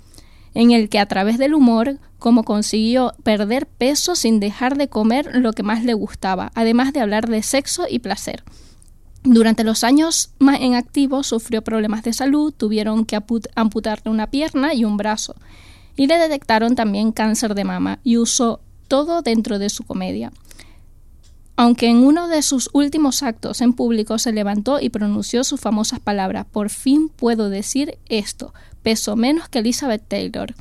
[0.55, 5.29] en el que a través del humor, como consiguió perder peso sin dejar de comer
[5.31, 8.43] lo que más le gustaba, además de hablar de sexo y placer.
[9.21, 13.19] Durante los años más en activo sufrió problemas de salud, tuvieron que
[13.53, 15.35] amputarle una pierna y un brazo
[15.95, 20.31] y le detectaron también cáncer de mama y usó todo dentro de su comedia.
[21.55, 25.99] Aunque en uno de sus últimos actos en público se levantó y pronunció sus famosas
[25.99, 30.55] palabras, por fin puedo decir esto, peso menos que Elizabeth Taylor,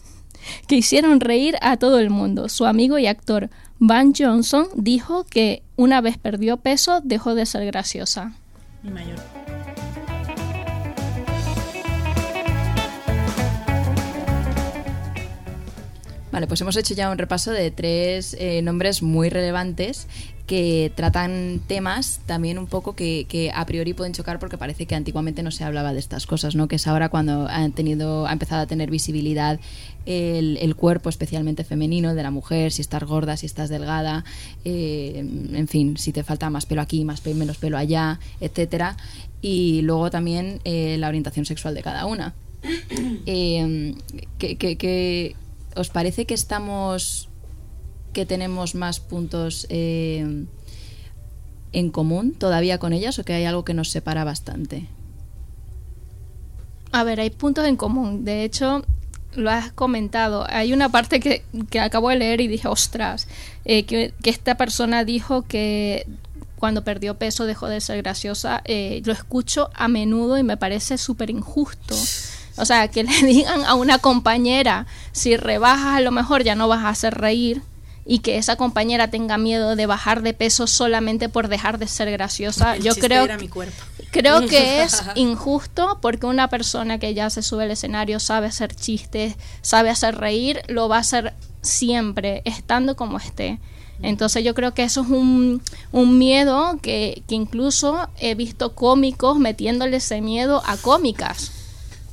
[0.68, 2.50] que hicieron reír a todo el mundo.
[2.50, 7.64] Su amigo y actor Van Johnson dijo que una vez perdió peso dejó de ser
[7.66, 8.32] graciosa.
[8.82, 9.45] Mi mayor.
[16.36, 20.06] Vale, pues hemos hecho ya un repaso de tres eh, nombres muy relevantes
[20.46, 25.42] que tratan temas también un poco que, a priori pueden chocar porque parece que antiguamente
[25.42, 26.68] no se hablaba de estas cosas, ¿no?
[26.68, 29.58] Que es ahora cuando han tenido, ha empezado a tener visibilidad
[30.04, 34.26] el, cuerpo especialmente femenino de la mujer, si estás gorda, si estás delgada,
[34.66, 38.98] eh, en fin, si te falta más pelo aquí, más pelo, menos pelo allá, etcétera.
[39.40, 42.34] Y luego también eh, la orientación sexual de cada una.
[43.24, 43.96] que,
[44.58, 45.36] que
[45.76, 47.28] ¿Os parece que estamos
[48.12, 50.46] que tenemos más puntos eh,
[51.72, 54.88] en común todavía con ellas o que hay algo que nos separa bastante?
[56.92, 58.24] A ver, hay puntos en común.
[58.24, 58.82] De hecho,
[59.34, 60.46] lo has comentado.
[60.48, 61.42] Hay una parte que,
[61.78, 63.28] acabo de leer y dije, ostras,
[63.66, 66.06] eh, que, esta persona dijo que
[66.58, 68.62] cuando perdió peso dejó de ser graciosa.
[68.64, 71.94] Eh, lo escucho a menudo y me parece súper injusto.
[72.56, 76.68] O sea, que le digan a una compañera, si rebajas a lo mejor ya no
[76.68, 77.62] vas a hacer reír
[78.06, 82.10] y que esa compañera tenga miedo de bajar de peso solamente por dejar de ser
[82.12, 82.76] graciosa.
[82.76, 83.26] Yo creo,
[84.12, 88.74] creo que es injusto porque una persona que ya se sube al escenario sabe hacer
[88.74, 93.58] chistes, sabe hacer reír, lo va a hacer siempre, estando como esté.
[94.02, 99.38] Entonces yo creo que eso es un, un miedo que, que incluso he visto cómicos
[99.38, 101.55] metiéndole ese miedo a cómicas.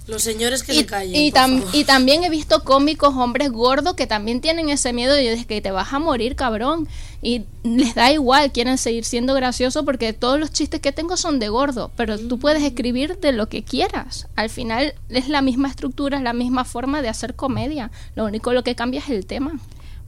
[0.05, 1.15] Los señores que se callen.
[1.15, 1.31] Y,
[1.71, 5.17] y, también he visto cómicos, hombres gordos, que también tienen ese miedo.
[5.17, 6.89] Y yo dije que te vas a morir, cabrón.
[7.21, 11.39] Y les da igual, quieren seguir siendo graciosos porque todos los chistes que tengo son
[11.39, 11.89] de gordo.
[11.95, 14.27] Pero tú puedes escribir de lo que quieras.
[14.35, 17.89] Al final es la misma estructura, es la misma forma de hacer comedia.
[18.15, 19.57] Lo único lo que cambia es el tema.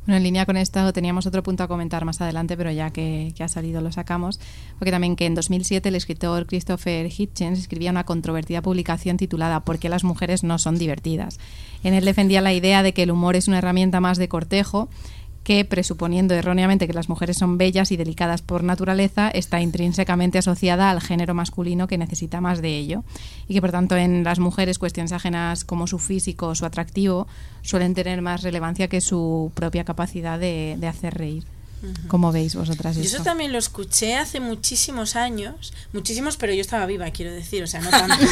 [0.06, 3.34] Bueno, en línea con esto teníamos otro punto a comentar más adelante, pero ya que,
[3.40, 4.40] ha salido lo sacamos,
[4.78, 9.80] porque también que en 2007 el escritor Christopher Hitchens escribía una controvertida publicación titulada ¿Por
[9.80, 11.40] qué las mujeres no son divertidas?
[11.84, 14.90] En él defendía la idea de que el humor es una herramienta más de cortejo
[15.46, 20.90] que presuponiendo erróneamente que las mujeres son bellas y delicadas por naturaleza, está intrínsecamente asociada
[20.90, 23.04] al género masculino que necesita más de ello
[23.48, 27.28] y que por tanto en las mujeres cuestiones ajenas como su físico o su atractivo
[27.62, 31.44] suelen tener más relevancia que su propia capacidad de, de hacer reír.
[32.08, 33.18] ¿Cómo veis vosotras Yo esto?
[33.18, 37.68] eso también lo escuché hace muchísimos años, muchísimos, pero yo estaba viva, quiero decir, o
[37.68, 38.16] sea, no tanto.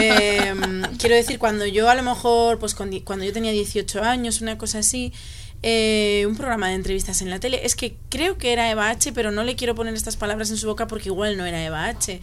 [0.00, 0.54] Eh,
[0.98, 4.78] quiero decir, cuando yo a lo mejor, pues cuando yo tenía 18 años, una cosa
[4.78, 5.12] así,
[5.62, 9.12] eh, un programa de entrevistas en la tele, es que creo que era Eva H,
[9.12, 11.86] pero no le quiero poner estas palabras en su boca porque igual no era Eva
[11.86, 12.20] H.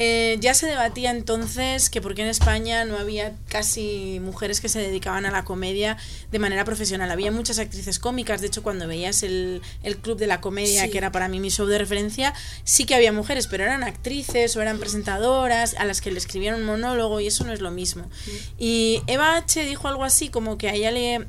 [0.00, 4.68] Eh, ya se debatía entonces que por qué en España no había casi mujeres que
[4.68, 5.96] se dedicaban a la comedia
[6.30, 7.10] de manera profesional.
[7.10, 10.90] Había muchas actrices cómicas, de hecho cuando veías el, el Club de la Comedia, Sí.
[10.90, 12.32] que era para mí mi show de referencia,
[12.64, 16.60] sí que había mujeres, pero eran actrices o eran presentadoras a las que le escribieron
[16.60, 18.08] un monólogo y eso no es lo mismo.
[18.56, 21.26] Y Eva H dijo algo así como que a ella le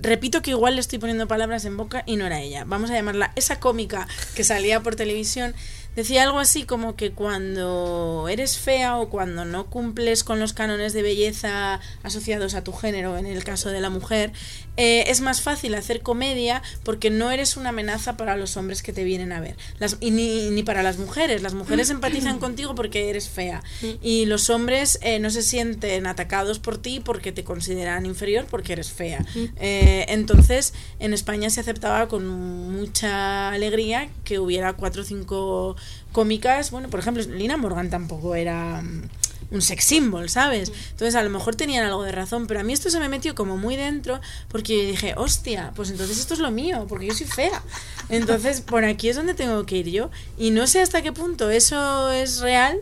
[0.00, 2.64] repito que igual le estoy poniendo palabras en boca y no era ella.
[2.64, 5.54] Vamos a llamarla esa cómica que salía por televisión.
[5.98, 10.92] Decía algo así como que cuando eres fea o cuando no cumples con los cánones
[10.92, 14.30] de belleza asociados a tu género, en el caso de la mujer,
[14.76, 18.92] eh, es más fácil hacer comedia porque no eres una amenaza para los hombres que
[18.92, 19.56] te vienen a ver.
[19.80, 21.42] Las, y ni, ni para las mujeres.
[21.42, 23.64] Las mujeres empatizan contigo porque eres fea.
[24.00, 28.74] Y los hombres eh, no se sienten atacados por ti porque te consideran inferior porque
[28.74, 29.26] eres fea.
[29.56, 35.76] Eh, entonces, en España se aceptaba con mucha alegría que hubiera cuatro o cinco
[36.12, 36.70] cómicas.
[36.70, 39.08] Bueno, por ejemplo, Lina Morgan tampoco era mm,
[39.50, 40.72] un sex symbol, ¿sabes?
[40.90, 43.34] Entonces a lo mejor tenían algo de razón, pero a mí esto se me metió
[43.34, 47.14] como muy dentro porque yo dije, hostia, pues entonces esto es lo mío, porque yo
[47.14, 47.62] soy fea.
[48.08, 50.10] Entonces por aquí es donde tengo que ir yo.
[50.36, 52.78] Y no sé hasta qué punto eso es real,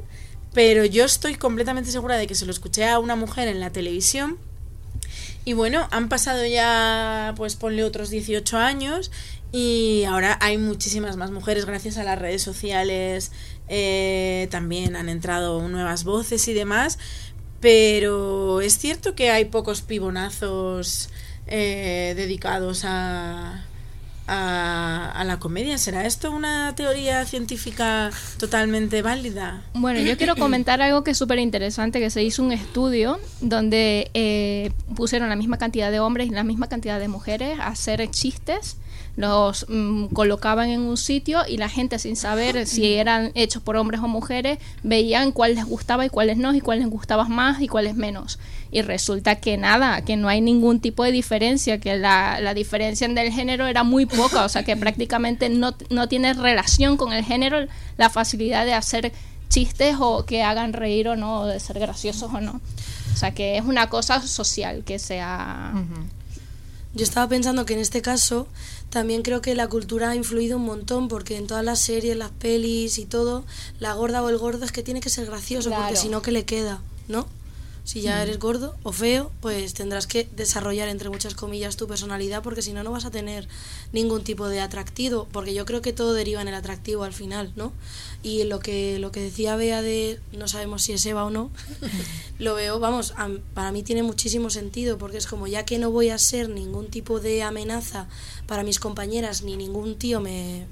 [0.53, 3.71] pero yo estoy completamente segura de que se lo escuché a una mujer en la
[3.71, 4.39] televisión.
[5.45, 9.13] Y bueno, han pasado ya, pues ponle otros 18 años
[9.53, 13.33] y ahora hay muchísimas más mujeres gracias a las redes sociales.
[13.69, 16.99] eh, también han entrado nuevas voces y demás.
[17.61, 21.09] Pero es cierto que hay pocos pibonazos
[21.47, 23.65] eh, dedicados a,
[24.27, 25.79] a, a la comedia.
[25.79, 29.63] ¿Será esto una teoría científica totalmente válida?
[29.73, 34.11] Bueno, yo quiero comentar algo que es súper interesante, que se hizo un estudio donde
[34.13, 38.09] eh, pusieron la misma cantidad de hombres y la misma cantidad de mujeres a hacer
[38.11, 38.77] chistes,
[39.17, 43.77] los mm, colocaban en un sitio y la gente sin saber si eran hechos por
[43.77, 47.61] hombres o mujeres, veían cuál les gustaba y cuáles no, y cuál les gustaba más
[47.63, 48.39] y cuáles menos.
[48.71, 53.09] Y resulta que nada, que no hay ningún tipo de diferencia, que la, la diferencia
[53.09, 57.25] del género era muy poca, o sea que prácticamente no, no tiene relación con el
[57.25, 59.13] género la facilidad de hacer
[59.49, 62.61] chistes o que hagan reír o no, o de ser graciosos o no.
[63.15, 65.73] O sea que es una cosa social que sea...
[66.97, 68.49] Yo estaba pensando que en este caso
[68.89, 72.31] también creo que la cultura ha influido un montón porque en todas las series, las
[72.31, 73.45] pelis y todo,
[73.81, 76.33] la gorda o el gordo es que tiene que ser gracioso porque si no, ¿qué
[76.33, 76.81] le queda?
[77.07, 77.27] ¿No?
[77.87, 82.43] Si ya eres gordo o feo, pues tendrás que desarrollar entre muchas comillas tu personalidad
[82.43, 83.47] porque si no, no vas a tener
[83.93, 87.53] ningún tipo de atractivo, porque yo creo que todo deriva en el atractivo al final,
[87.55, 87.73] ¿no?
[88.25, 91.51] Y lo que, lo que decía Bea de no sabemos si es Eva o no,
[92.41, 95.93] lo veo, vamos, a- para mí tiene muchísimo sentido porque es como ya que no
[95.93, 98.09] voy a ser ningún tipo de amenaza
[98.49, 100.67] para mis compañeras ni ningún tío me,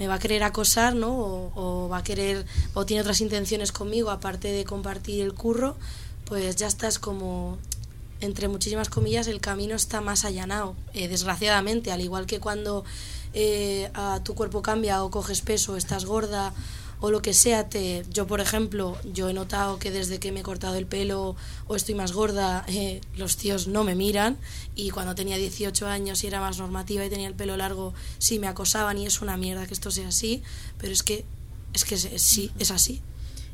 [0.00, 1.16] me va a querer acosar, ¿no?
[1.16, 5.76] O, o va a querer, o tiene otras intenciones conmigo aparte de compartir el curro,
[6.30, 7.58] pues ya estás como,
[8.20, 12.84] entre muchísimas comillas, el camino está más allanado, eh, desgraciadamente, al igual que cuando
[13.34, 13.90] eh,
[14.22, 16.54] tu cuerpo cambia o coges peso, estás gorda
[17.00, 20.40] o lo que sea, te, yo por ejemplo, yo he notado que desde que me
[20.40, 21.34] he cortado el pelo
[21.66, 24.38] o estoy más gorda, eh, los tíos no me miran
[24.76, 28.38] y cuando tenía 18 años y era más normativa y tenía el pelo largo, sí
[28.38, 30.44] me acosaban y es una mierda que esto sea así,
[30.78, 31.24] pero es que,
[31.72, 33.02] es que sí, es así.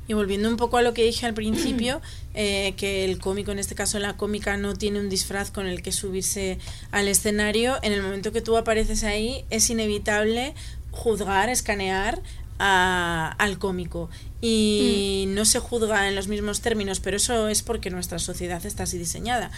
[0.09, 2.01] Y volviendo un poco a lo que dije al principio,
[2.35, 5.83] eh, que el cómico, en este caso la cómica, no tiene un disfraz con el
[5.83, 6.59] que subirse
[6.93, 10.55] al escenario, en el momento que tú apareces ahí es inevitable
[10.93, 12.21] juzgar, escanear
[12.59, 14.09] a- al cómico.
[14.41, 18.85] Y no se juzga en los mismos términos, pero eso es porque nuestra sociedad está
[18.85, 19.51] así diseñada.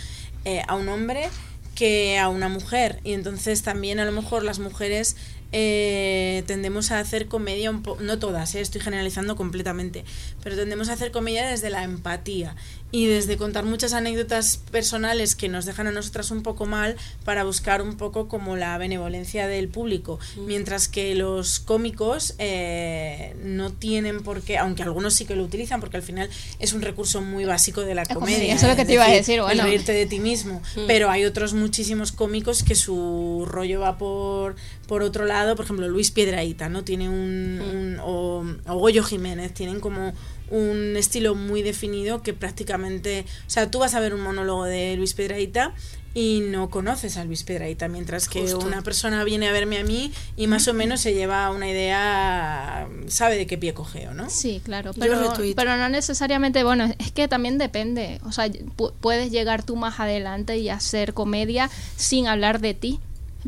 [0.44, 1.28] Eh, a un hombre
[1.74, 5.16] que a una mujer y entonces también a lo mejor las mujeres
[5.52, 10.04] eh, tendemos a hacer comedia un poco, no todas, eh, estoy generalizando completamente,
[10.42, 12.54] pero tendemos a hacer comedia desde la empatía
[12.90, 17.44] y desde contar muchas anécdotas personales que nos dejan a nosotras un poco mal para
[17.44, 24.22] buscar un poco como la benevolencia del público, mientras que los cómicos eh, no tienen
[24.22, 27.44] por qué, aunque algunos sí que lo utilizan, porque al final es un recurso muy
[27.44, 28.36] básico de la comedia.
[28.38, 29.62] comedia, eso es lo que te iba a decir, el bueno.
[29.64, 35.02] reírte de ti mismo, pero hay otros muchísimos cómicos que su rollo va por, por
[35.02, 36.84] otro lado, por ejemplo Luis Piedraíta, ¿no?
[36.84, 40.14] Tiene un, un- o, o Goyo Jiménez, tienen como
[40.50, 44.96] un estilo muy definido que prácticamente, o sea, tú vas a ver un monólogo de
[44.96, 45.74] Luis Piedraíta
[46.14, 48.58] y no conoces a Luis Piedraíta, mientras que Justo.
[48.60, 52.88] una persona viene a verme a mí y más o menos se lleva una idea,
[53.08, 54.28] sabe de qué pie cogeo, ¿no?
[54.30, 59.30] Sí, claro, pero, pero no necesariamente, bueno, es que también depende, o sea, pu- puedes
[59.30, 63.00] llegar tú más adelante y hacer comedia sin hablar de ti.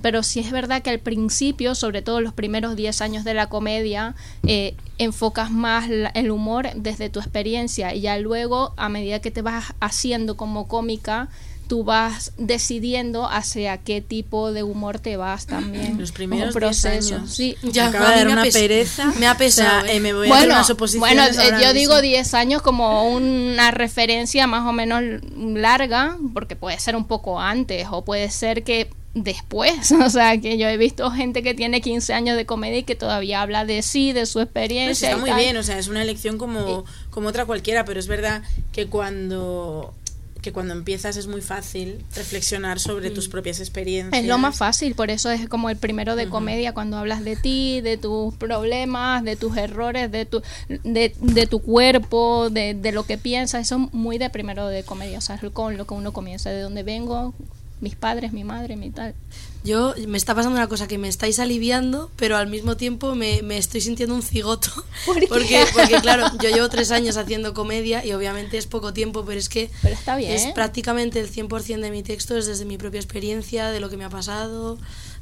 [0.02, 3.48] Pero sí es verdad que al principio, sobre todo los primeros 10 años de la
[3.48, 4.14] comedia,
[4.46, 9.30] eh, enfocas más la- el humor desde tu experiencia y ya luego, a medida que
[9.30, 11.28] te vas haciendo como cómica,
[11.66, 15.98] tú vas decidiendo hacia qué tipo de humor te vas también.
[16.00, 17.14] Los primeros 10 proceso.
[17.16, 17.30] años.
[17.32, 19.12] Sí, Me acaba a de dar me ha una pes- pereza.
[19.18, 19.78] Me ha pesado.
[19.78, 19.96] O sea, ¿eh?
[19.96, 22.00] eh, me voy a hacer Bueno, unas oposiciones bueno, eh, yo digo mismo.
[22.02, 25.02] 10 años como una referencia más o menos
[25.36, 30.58] larga, porque puede ser un poco antes o puede ser que después, o sea, que
[30.58, 33.82] yo he visto gente que tiene 15 años de comedia y que todavía habla de
[33.82, 35.08] sí, de su experiencia.
[35.08, 35.38] está muy tal.
[35.38, 38.42] bien, o sea, es una elección como, como otra cualquiera, pero es verdad
[38.72, 39.94] que cuando
[40.40, 44.22] que cuando empiezas es muy fácil reflexionar sobre tus propias experiencias.
[44.22, 47.36] Es lo más fácil, por eso es como el primero de comedia cuando hablas de
[47.36, 52.92] ti, de tus problemas, de tus errores, de tu, de, de tu cuerpo, de, de
[52.92, 55.86] lo que piensas, eso es muy de primero de comedia, o sea, es con lo
[55.86, 57.34] que uno comienza, de dónde vengo,
[57.80, 59.14] mis padres, mi madre, mi tal.
[59.62, 63.42] Yo me está pasando una cosa que me estáis aliviando, pero al mismo tiempo me,
[63.42, 64.70] me estoy sintiendo un cigoto.
[65.06, 65.28] ¿Por?
[65.28, 69.38] Porque, porque, claro, yo llevo tres años haciendo comedia y obviamente es poco tiempo, pero
[69.38, 70.32] es que Pero está bien.
[70.32, 73.98] es prácticamente el 100% de mi texto, es desde mi propia experiencia, de lo que
[73.98, 74.78] me ha pasado,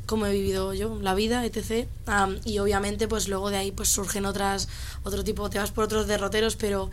[0.06, 1.86] cómo he vivido yo la vida, etc.
[2.06, 4.68] Am, y obviamente, pues luego de ahí pues surgen otras,
[5.02, 6.90] otro tipo, te vas por otros derroteros, pero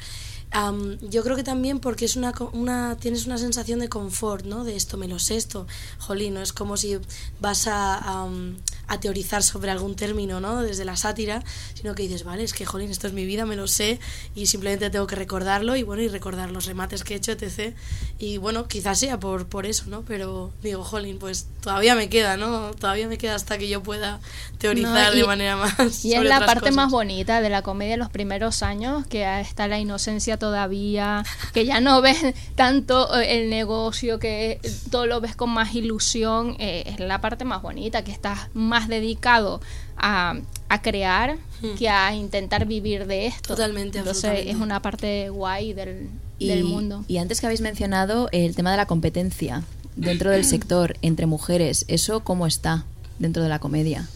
[1.02, 4.64] yo creo que también porque es una, una, tienes una sensación de confort, ¿no?
[4.64, 5.68] De esto me lo sé, esto,
[6.00, 6.98] jolín, no es como si
[7.42, 10.62] vas a, am, a teorizar sobre algún término, ¿no?
[10.62, 11.44] Desde la sátira,
[11.74, 14.00] sino que dices, vale, es que, jolín, esto es mi vida, me lo sé
[14.36, 17.76] y simplemente tengo que recordarlo y bueno, y recordar los remates que he hecho, etc.
[18.20, 20.02] Y bueno, quizás sea por, por eso, ¿no?
[20.04, 22.72] Pero digo, jolín, pues todavía me queda, ¿no?
[22.74, 24.20] Todavía me queda hasta que yo pueda
[24.58, 26.04] teorizar No, y- de manera más.
[26.06, 26.92] Y es la parte más cosas.
[26.92, 32.02] bonita de la comedia los primeros años, que está la inocencia todavía, que ya no
[32.02, 32.18] ves
[32.56, 34.60] tanto eh, el negocio, que
[34.92, 38.75] todo lo ves con más ilusión, eh, es la parte más bonita, que estás más
[38.88, 39.62] dedicado
[39.98, 40.36] a,
[40.70, 41.38] a crear
[41.80, 43.56] que a intentar vivir de esto.
[43.56, 44.52] Totalmente, Entonces absolutamente.
[44.52, 47.04] es una parte guay del, Y, del mundo.
[47.08, 49.64] y antes que habéis mencionado el tema de la competencia
[49.96, 52.86] dentro del sector entre mujeres, ¿eso cómo está
[53.20, 54.08] dentro de la comedia?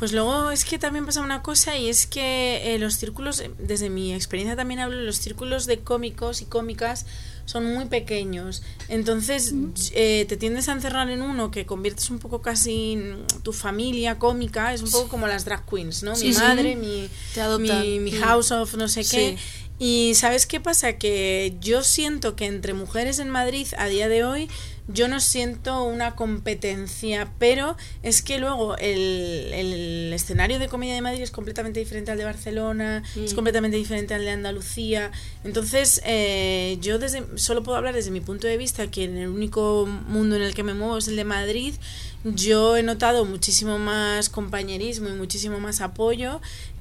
[0.00, 3.50] Pues luego es que también pasa una cosa y es que eh, los círculos, eh,
[3.58, 7.04] desde mi experiencia también hablo, los círculos de cómicos y cómicas
[7.44, 8.62] son muy pequeños.
[8.88, 9.52] Entonces
[9.92, 14.18] eh, te tiendes a encerrar en uno que conviertes un poco casi en tu familia
[14.18, 16.12] cómica, es un poco como las drag queens, ¿no?
[16.12, 16.40] Mi sí.
[16.40, 18.20] madre, mi, Te mi, mi Mm.
[18.22, 19.36] house of no sé qué.
[19.36, 19.38] Sí.
[19.82, 20.94] Y ¿sabes qué pasa?
[20.98, 24.48] Que yo siento que entre mujeres en Madrid a día de hoy
[24.92, 31.00] yo no siento una competencia, pero es que luego el, el escenario de comedia de
[31.02, 33.34] Madrid es completamente diferente al de Barcelona, es Mm.
[33.36, 35.10] completamente diferente al de Andalucía.
[35.44, 39.28] Entonces, eh, yo desde solo puedo hablar desde mi punto de vista, que en el
[39.28, 41.74] único mundo en el que me muevo es el de Madrid.
[42.24, 46.40] Yo he notado muchísimo más compañerismo y muchísimo más apoyo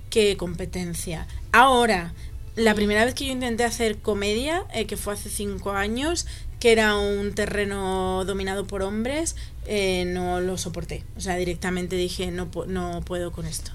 [0.09, 1.27] que competencia.
[1.51, 2.13] Ahora,
[2.55, 6.25] la primera vez que yo intenté hacer comedia, eh, que fue hace cinco años,
[6.59, 11.03] que era un terreno dominado por hombres, eh, no lo soporté.
[11.17, 13.71] O sea, directamente dije, no, no puedo con esto.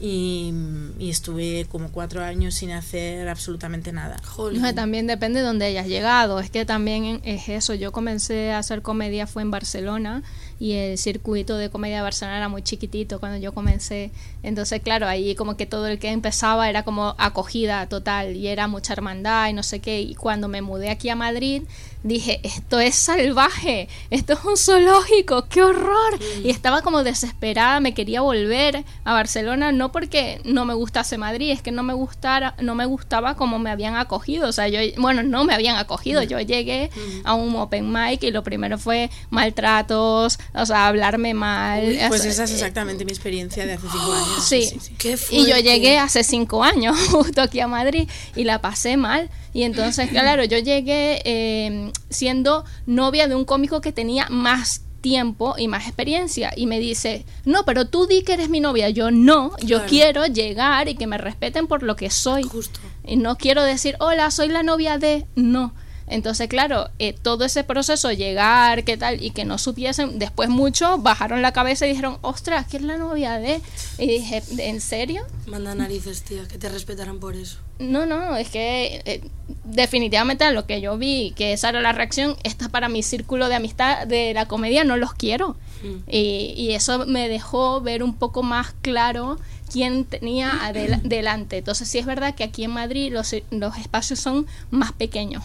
[0.00, 0.52] Y,
[1.00, 4.16] y estuve como cuatro años sin hacer absolutamente nada.
[4.52, 6.38] No, también depende de dónde hayas llegado.
[6.38, 7.74] Es que también es eso.
[7.74, 10.22] Yo comencé a hacer comedia fue en Barcelona
[10.60, 14.10] y el circuito de comedia de Barcelona era muy chiquitito cuando yo comencé.
[14.42, 18.68] Entonces, claro, ahí como que todo el que empezaba era como acogida total y era
[18.68, 20.00] mucha hermandad y no sé qué.
[20.00, 21.62] Y cuando me mudé aquí a Madrid,
[22.04, 26.18] dije, esto es salvaje, esto es un zoológico, qué horror.
[26.44, 31.16] Y estaba como desesperada, me quería volver a Barcelona, no no porque no me gustase
[31.16, 34.46] Madrid, es que no me gustara, no me gustaba como me habían acogido.
[34.48, 36.22] O sea, yo, bueno, no me habían acogido.
[36.22, 36.90] Yo llegué
[37.24, 41.84] a un open mic y lo primero fue maltratos, o sea, hablarme mal.
[41.84, 44.44] Uy, pues esa es eh, exactamente mi experiencia de hace cinco años.
[44.44, 44.72] Sí.
[44.98, 49.30] Qué Y yo llegué hace cinco años justo aquí a Madrid y la pasé mal.
[49.52, 55.54] Y entonces, claro, yo llegué eh, siendo novia de un cómico que tenía más tiempo
[55.56, 58.90] y más experiencia y me dice, no, pero tú di que eres mi novia.
[58.90, 59.88] Yo no, yo Claro.
[59.88, 62.42] quiero llegar y que me respeten por lo que soy.
[62.42, 62.80] Justo.
[63.06, 65.26] Y no quiero decir, hola, soy la novia de...
[65.36, 65.72] No.
[66.10, 71.02] Entonces, claro, eh, todo ese proceso, llegar, qué tal, y que no supiesen, después muchos
[71.02, 73.60] bajaron la cabeza y dijeron, ostras, ¿quién es la novia de?
[73.98, 75.22] Y dije, ¿en serio?
[75.46, 77.58] Manda narices, tía, que te respetarán por eso.
[77.78, 79.20] No, no, es que eh,
[79.64, 83.48] definitivamente a lo que yo vi, que esa era la reacción, esta para mi círculo
[83.48, 85.56] de amistad de la comedia no los quiero.
[85.82, 86.10] Mm.
[86.10, 89.38] Y, y eso me dejó ver un poco más claro
[89.70, 91.58] quién tenía adel- delante.
[91.58, 95.44] Entonces sí es verdad que aquí en Madrid los, los espacios son más pequeños.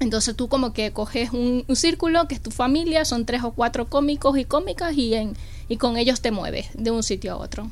[0.00, 3.52] Entonces tú como que coges un, un círculo que es tu familia, son tres o
[3.52, 5.36] cuatro cómicos y cómicas y, en,
[5.68, 7.70] y con ellos te mueves de un sitio a otro.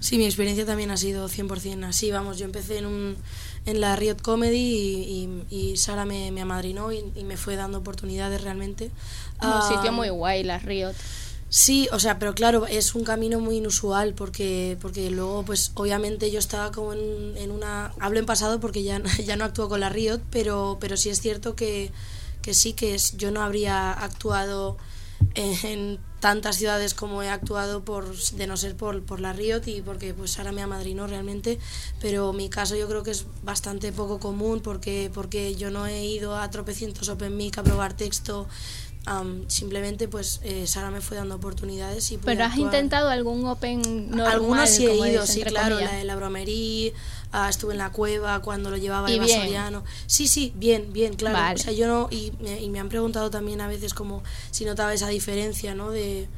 [0.00, 2.10] Sí, mi experiencia también ha sido 100% así.
[2.10, 3.16] Vamos, yo empecé en, un,
[3.64, 7.56] en la Riot Comedy y, y- y Sara me, me amadrinó y, y me fue
[7.56, 8.90] dando oportunidades realmente.
[9.42, 10.92] Un Ah, sitio muy guay, la Riot.
[11.48, 16.30] Sí, o sea, pero claro, es un camino muy inusual porque, porque luego, pues obviamente
[16.30, 17.92] yo estaba como en, en una...
[18.00, 21.20] Hablo en pasado porque ya, ya no actúo con la Riot, pero, pero sí es
[21.20, 21.92] cierto que,
[22.42, 24.76] que sí, que es, yo no habría actuado
[25.34, 29.62] en, en tantas ciudades como he actuado por de no ser por, por la Riot
[29.66, 31.58] y porque pues ahora me amadrinó realmente
[32.00, 36.04] pero mi caso yo creo que es bastante poco común porque porque yo no he
[36.06, 38.48] ido a tropecientos open mic a probar texto
[39.06, 42.66] am, simplemente pues eh, Sara me fue dando oportunidades y Pero has actuar.
[42.66, 45.92] intentado algún open normal, algunos sí he ido sí claro comillas?
[45.92, 46.92] la de la bromería
[47.32, 49.26] ah, estuve en la cueva cuando lo llevaba Eva.
[49.26, 51.54] Soriano sí sí bien bien claro Vale.
[51.60, 54.64] o sea yo no y me, y me han preguntado también a veces como si
[54.64, 56.28] notaba esa diferencia no de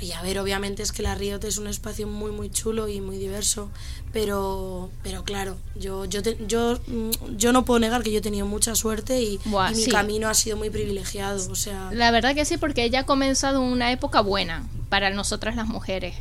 [0.00, 3.00] y a ver obviamente es que la Riot es un espacio muy muy chulo y
[3.00, 3.70] muy diverso
[4.12, 8.22] pero pero claro yo yo te- yo mm, yo no puedo negar que yo he
[8.22, 9.90] tenido mucha suerte y, Buah, y mi sí.
[9.90, 13.60] camino ha sido muy privilegiado o sea La verdad que sí, porque ella ha comenzado
[13.60, 16.14] una época buena para nosotras las mujeres.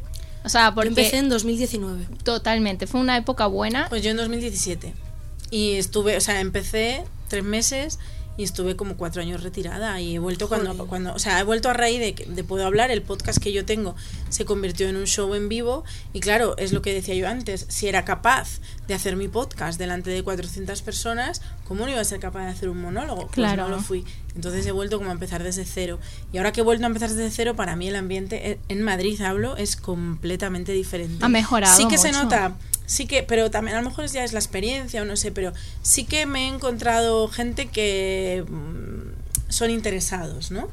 [0.45, 3.88] O sea, yo porque empecé en 2019 totalmente, fue una época buena.
[3.89, 4.93] Pues yo en 2017.
[5.51, 7.99] Y estuve, o sea, empecé tres meses
[8.36, 11.69] y estuve como cuatro años retirada y he vuelto cuando, cuando, o sea, he vuelto
[11.69, 13.95] a raíz de, que- de Puedo Hablar, el podcast que yo tengo
[14.29, 17.65] se convirtió en un show en vivo y claro, es lo que decía yo antes,
[17.69, 22.05] si era capaz de hacer mi podcast delante de 400 personas, ¿cómo no iba a
[22.05, 23.21] ser capaz de hacer un monólogo?
[23.27, 23.63] Pues Claro.
[23.63, 24.03] no lo fui.
[24.36, 25.99] Entonces he vuelto como a empezar desde cero.
[26.34, 28.81] Y ahora que he vuelto a empezar desde cero, para mí el ambiente eh, en
[28.81, 31.23] Madrid, hablo, es completamente diferente.
[31.23, 32.55] Ha mejorado Sí que se nota
[32.93, 35.51] sí que, pero también a lo mejor ya es la experiencia o no sé, pero
[35.81, 40.67] sí que me he encontrado gente que mm, son interesados, ¿no?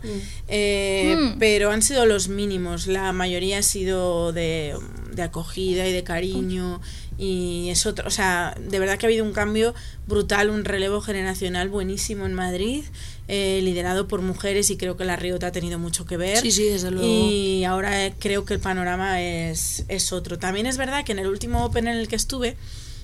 [0.48, 1.38] Eh, Mm.
[1.38, 4.74] Pero han sido los mínimos, la mayoría ha sido de,
[5.12, 6.80] de acogida y de cariño
[7.22, 9.74] y es otro, o sea, de verdad que ha habido un cambio
[10.06, 12.82] brutal, un relevo generacional buenísimo en Madrid,
[13.28, 16.38] eh, liderado por mujeres y creo que la Riota ha tenido mucho que ver.
[16.38, 17.06] Sí, sí, desde luego.
[17.06, 20.38] Y ahora eh, creo que el panorama es, es otro.
[20.38, 22.56] También es verdad que en el último Open en el que estuve,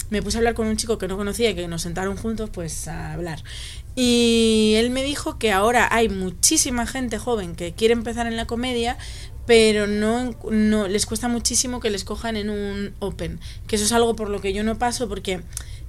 [0.08, 2.48] me puse a hablar con un chico que no conocía y que nos sentaron juntos
[2.48, 3.44] pues a hablar.
[3.96, 8.46] Y él me dijo que ahora hay muchísima gente joven que quiere empezar en la
[8.46, 8.96] comedia,
[9.46, 13.40] pero no, no les cuesta muchísimo que les cojan en un Open.
[13.66, 15.40] Que eso es algo por lo que yo no paso porque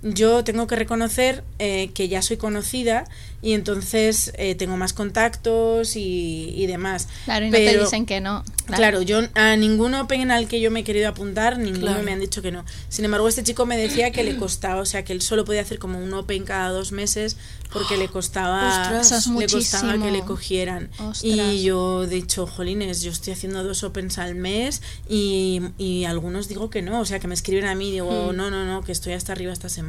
[0.03, 3.05] yo tengo que reconocer eh, que ya soy conocida
[3.41, 7.07] y entonces eh, tengo más contactos y, y demás.
[7.25, 8.43] Claro, y no te Pero- dicen que no.
[8.67, 12.03] Claro, yo a ningún Open al que yo me he querido apuntar, ninguno Claro.
[12.03, 12.65] me han dicho que no.
[12.89, 15.61] Sin embargo, este chico me decía que le costaba, o sea, que él solo podía
[15.61, 17.37] hacer como un Open cada dos meses
[17.71, 19.27] porque le costaba, Ostras.
[19.27, 20.89] Le costaba que le cogieran.
[20.99, 21.23] Ostras.
[21.23, 26.49] Y yo he dicho, jolines, yo estoy haciendo dos Opens al mes y, y algunos
[26.49, 28.83] digo que no, o sea, que me escriben a mí y digo, no, no, no,
[28.83, 29.86] que estoy hasta arriba esta semana.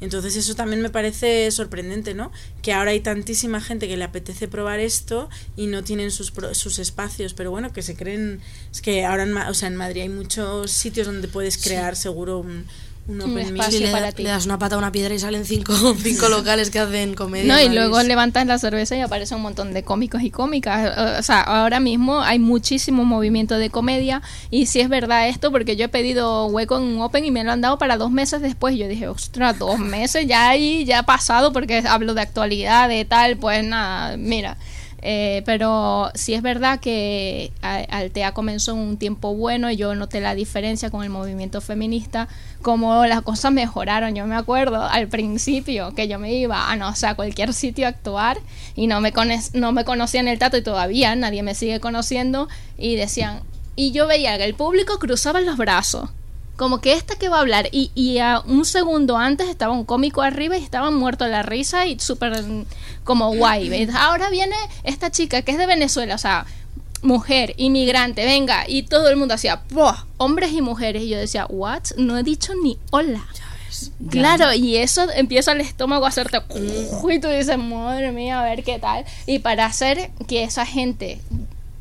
[0.00, 2.32] Entonces eso también me parece sorprendente, ¿no?
[2.62, 6.78] Que ahora hay tantísima gente que le apetece probar esto y no tienen sus, sus
[6.78, 8.40] espacios, pero bueno, que se creen,
[8.72, 12.38] es que ahora en, o sea, en Madrid hay muchos sitios donde puedes crear seguro
[12.38, 12.66] un,
[13.10, 14.22] un Un espacio Sí, le, para ti.
[14.22, 17.52] le das una pata a una piedra y salen cinco, cinco locales que hacen comedia.
[17.54, 21.18] No, y luego levantas la cerveza y aparece un montón de cómicos y cómicas.
[21.18, 25.76] O sea, ahora mismo hay muchísimo movimiento de comedia y si es verdad esto, porque
[25.76, 28.40] yo he pedido hueco en un Open y me lo han dado para dos meses
[28.40, 28.76] después.
[28.76, 33.04] Yo dije, ostras, dos meses ya ahí, ya ha pasado porque hablo de actualidad, de
[33.04, 34.56] tal, pues nada, mira.
[35.02, 40.20] Eh, pero sí es verdad que Altea comenzó en un tiempo bueno y yo noté
[40.20, 42.28] la diferencia con el movimiento feminista,
[42.62, 44.14] como las cosas mejoraron.
[44.14, 47.86] Yo me acuerdo al principio que yo me iba a no sé, a cualquier sitio
[47.86, 48.38] a actuar
[48.74, 49.12] y no me,
[49.54, 53.40] no me conocían el tato y todavía nadie me sigue conociendo y decían,
[53.76, 56.10] y yo veía que el público cruzaba los brazos.
[56.60, 59.86] Como que esta que va a hablar y, y a un segundo antes estaba un
[59.86, 62.66] cómico arriba y estaban muertos de la risa y súper mm,
[63.02, 63.70] como guay.
[63.70, 63.88] ¿ves?
[63.94, 64.54] Ahora viene
[64.84, 66.44] esta chica que es de Venezuela, o sea,
[67.00, 70.04] mujer, inmigrante, venga, y todo el mundo hacía, ¡buah!
[70.18, 71.04] hombres y mujeres.
[71.04, 71.84] Y yo decía, ¿what?
[71.96, 73.26] No he dicho ni hola.
[74.10, 78.64] Claro, y eso empieza el estómago a hacerte y tú dices, madre mía, a ver
[78.64, 79.06] qué tal.
[79.24, 81.22] Y para hacer que esa gente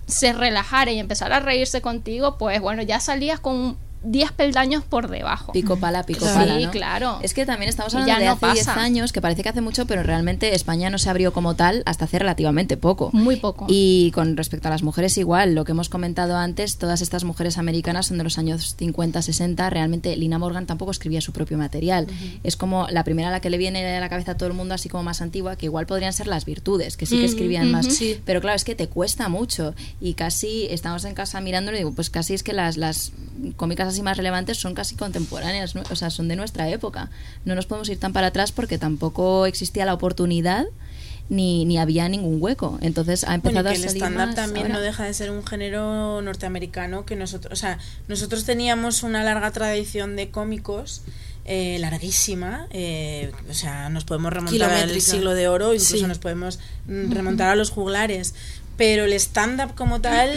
[0.07, 5.09] se relajara y empezara a reírse contigo, pues bueno, ya salías con 10 peldaños por
[5.09, 5.51] debajo.
[5.51, 6.71] Pico pala, pico Sí, pala, ¿no?
[6.71, 7.19] claro.
[7.21, 8.81] Es que también estamos hablando ya de no hace 10 pasa.
[8.81, 12.05] años, que parece que hace mucho, pero realmente España no se abrió como tal hasta
[12.05, 13.09] hace relativamente poco.
[13.13, 13.65] Muy poco.
[13.67, 17.57] Y con respecto a las mujeres igual, lo que hemos comentado antes, todas estas mujeres
[17.57, 22.07] americanas son de los años 50, 60, realmente Lina Morgan tampoco escribía su propio material.
[22.43, 24.55] Es como la primera a la que le viene a la cabeza a todo el
[24.55, 27.71] mundo, así como más antigua, que igual podrían ser las virtudes, que sí que escribían
[27.71, 27.85] más.
[27.87, 28.19] sí.
[28.25, 29.73] Pero claro, es que te cuesta mucho.
[29.99, 33.11] Y casi estamos en casa mirándolo y digo, pues casi es que las, las
[33.55, 35.83] cómicas así más relevantes son casi contemporáneas, ¿no?
[35.91, 37.09] o sea, son de nuestra época.
[37.45, 40.65] No nos podemos ir tan para atrás porque tampoco existía la oportunidad
[41.29, 42.79] ni, ni había ningún hueco.
[42.81, 44.79] Entonces ha empezado Bueno, que a el salir stand-up más también ahora.
[44.79, 47.77] no deja de ser un género norteamericano que nosotros, o sea,
[48.07, 51.01] nosotros teníamos una larga tradición de cómicos
[51.45, 56.03] eh, larguísima, eh, o sea, nos podemos remontar al siglo de oro, incluso Sí.
[56.03, 58.35] nos podemos mm, remontar a los juglares,
[58.77, 60.29] pero el stand-up como tal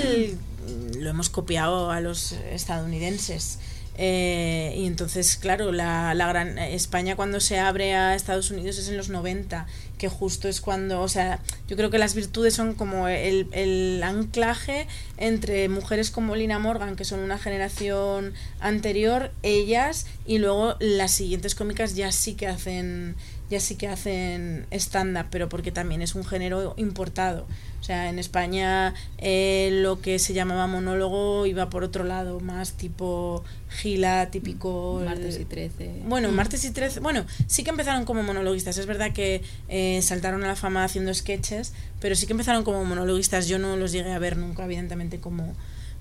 [0.98, 3.58] lo hemos copiado a los estadounidenses.
[3.98, 8.88] Eh, y entonces, claro, la, la gran España cuando se abre a Estados Unidos es
[8.88, 9.66] en los 90,
[9.98, 14.02] que justo es cuando, o sea, yo creo que las virtudes son como el, el
[14.02, 14.86] anclaje
[15.18, 21.54] entre mujeres como Lina Morgan, que son una generación anterior, ellas, y luego las siguientes
[21.54, 23.14] cómicas ya sí que hacen
[23.52, 27.46] ya sí que hacen stand-up, pero porque también es un género importado.
[27.80, 32.72] O sea, en España eh, lo que se llamaba monólogo iba por otro lado, más
[32.74, 35.00] tipo gila, típico...
[35.00, 36.02] el- Martes y 13.
[36.06, 37.00] bueno, martes y 13.
[37.00, 38.78] Bueno, sí que empezaron como monologuistas.
[38.78, 42.84] Es verdad que eh, saltaron a la fama haciendo sketches, pero sí que empezaron como
[42.84, 43.48] monologuistas.
[43.48, 45.54] Yo no los llegué a ver nunca, evidentemente, como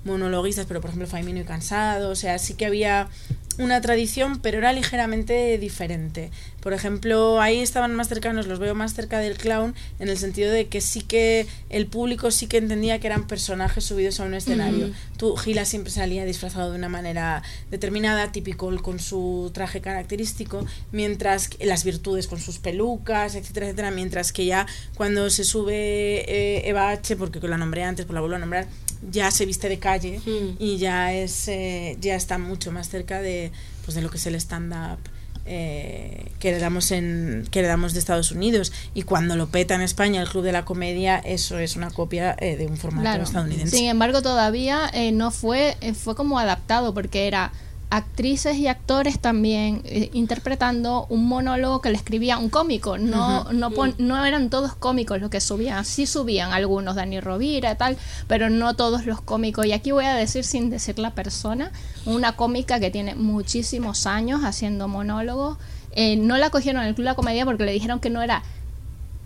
[0.04, 2.10] monologuistas, pero por ejemplo, Faimino y Cansado.
[2.10, 3.10] O sea, sí que había
[3.58, 6.32] una tradición, pero era ligeramente diferente.
[6.62, 10.52] Por ejemplo, ahí estaban más cercanos, los veo más cerca del clown, en el sentido
[10.52, 14.36] de que sí que el público sí que entendía que eran personajes subidos a un
[14.36, 14.92] escenario.
[15.18, 21.48] Tú, Gila siempre salía disfrazado de una manera determinada, típico con su traje característico, mientras
[21.48, 26.70] que las virtudes con sus pelucas, etcétera, etcétera, mientras que ya cuando se sube eh,
[26.70, 28.68] Eva H, porque la nombré antes, pues la vuelvo a nombrar,
[29.10, 30.56] ya se viste de calle Mm.
[30.60, 33.52] y ya es eh, ya está mucho más cerca de
[33.86, 35.00] pues de lo que es el stand up
[35.46, 40.22] eh, que heredamos en que heredamos de Estados Unidos y cuando lo peta en España
[40.22, 43.24] el club de la comedia eso es una copia eh, de un formato Claro.
[43.24, 47.52] estadounidense Sin embargo, todavía eh, no fue, eh, fue como adaptado porque era
[47.92, 52.98] actrices y actores también eh, interpretando un monólogo que le escribía un cómico.
[52.98, 55.84] No, no, pon- no eran todos cómicos los que subían.
[55.86, 59.66] Sí subían algunos, Dani Rovira y tal, pero no todos los cómicos.
[59.66, 61.72] Y aquí voy a decir sin decir la persona,
[62.06, 65.58] una cómica que tiene muchísimos años haciendo monólogos.
[65.92, 68.22] Eh, no la cogieron en el Club de la Comedia porque le dijeron que no
[68.22, 68.42] era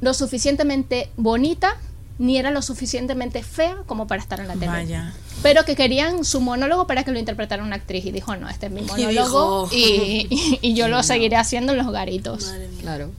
[0.01, 1.77] lo suficientemente bonita
[2.17, 4.67] ni era lo suficientemente fea como para estar en la tele.
[4.67, 5.13] vaya
[5.43, 8.65] Pero que querían su monólogo para que lo interpretara una actriz y dijo, no, este
[8.67, 12.51] es mi monólogo dijo- y, y- y yo lo seguiré haciendo en los garitos.
[12.81, 13.11] Claro.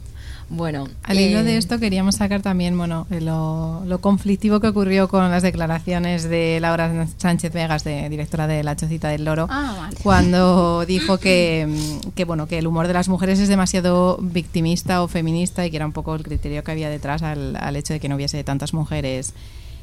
[0.49, 4.69] Bueno, Al hilo eh, de esto queríamos sacar también bueno, eh, lo, lo conflictivo que
[4.69, 9.49] ocurrió con las declaraciones de Laura Sánchez Vegas, de, directora de La Chocita del Loro,
[9.51, 9.97] Ah, vale.
[10.05, 15.03] cuando dijo que, mm, que, bueno, que el humor de las mujeres es demasiado victimista
[15.03, 17.93] o feminista y que era un poco el criterio que había detrás al, al hecho
[17.95, 19.35] de que no hubiese tantas mujeres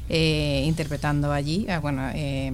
[0.08, 2.52] eh, interpretando allí, eh, bueno, eh,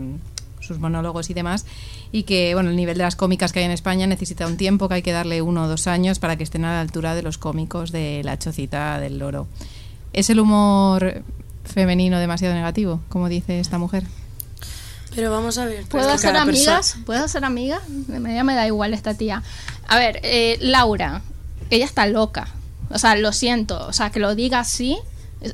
[0.60, 1.66] sus monólogos y demás,
[2.12, 4.88] y que bueno, el nivel de las cómicas que hay en España necesita un tiempo,
[4.88, 7.22] que hay que darle uno o dos años para que estén a la altura de
[7.22, 9.46] los cómicos de La Chocita del Loro.
[10.12, 11.22] ¿Es el humor
[11.64, 14.04] femenino demasiado negativo, como dice esta mujer?
[15.14, 15.86] Pero vamos a ver.
[15.86, 16.96] ¿Puedo hacer cada amigas?
[17.04, 17.88] ¿Puedo hacer amigas?
[17.88, 19.42] Me, ya me da igual esta tía.
[19.88, 21.22] A ver, eh, Laura,
[21.70, 22.48] ella está loca.
[22.90, 23.86] O sea, lo siento.
[23.86, 24.98] O sea, que lo diga así.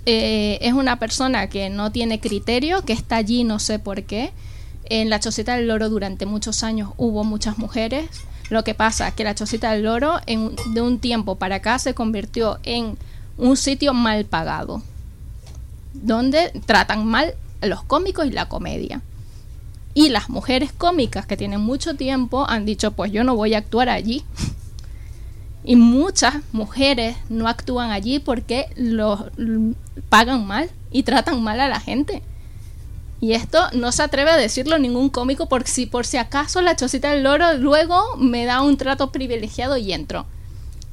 [0.07, 4.33] Eh, es una persona que no tiene criterio, que está allí no sé por qué.
[4.89, 8.09] En la Chocita del Loro durante muchos años hubo muchas mujeres.
[8.51, 11.95] Lo que pasa es que la Chocita del Loro de un tiempo para acá se
[11.95, 12.97] convirtió en
[13.39, 14.83] un sitio mal pagado.
[15.93, 19.01] donde tratan mal a los cómicos y la comedia.
[19.95, 23.59] Y las mujeres cómicas que tienen mucho tiempo han dicho, pues yo no voy a
[23.59, 24.25] actuar allí.
[25.69, 29.21] Y muchas mujeres no actúan allí porque los
[30.09, 32.23] pagan mal y tratan mal a la gente.
[33.21, 36.77] Y esto no se atreve a decirlo ningún cómico porque si por si acaso la
[36.77, 40.27] chocita del loro luego me da un trato privilegiado y entro.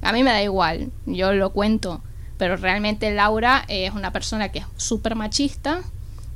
[0.02, 2.02] A mí me da igual, yo lo cuento.
[2.40, 5.84] Pero realmente Laura es una persona que es súper machista,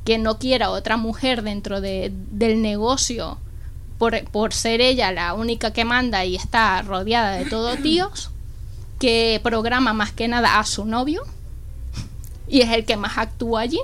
[0.06, 3.40] que no quiere a otra mujer dentro de, del negocio
[3.98, 8.32] por, por ser ella la única que manda y está rodeada de todos tíos,
[9.00, 11.24] que programa más que nada a su novio
[12.48, 13.80] y es el que más actúa allí.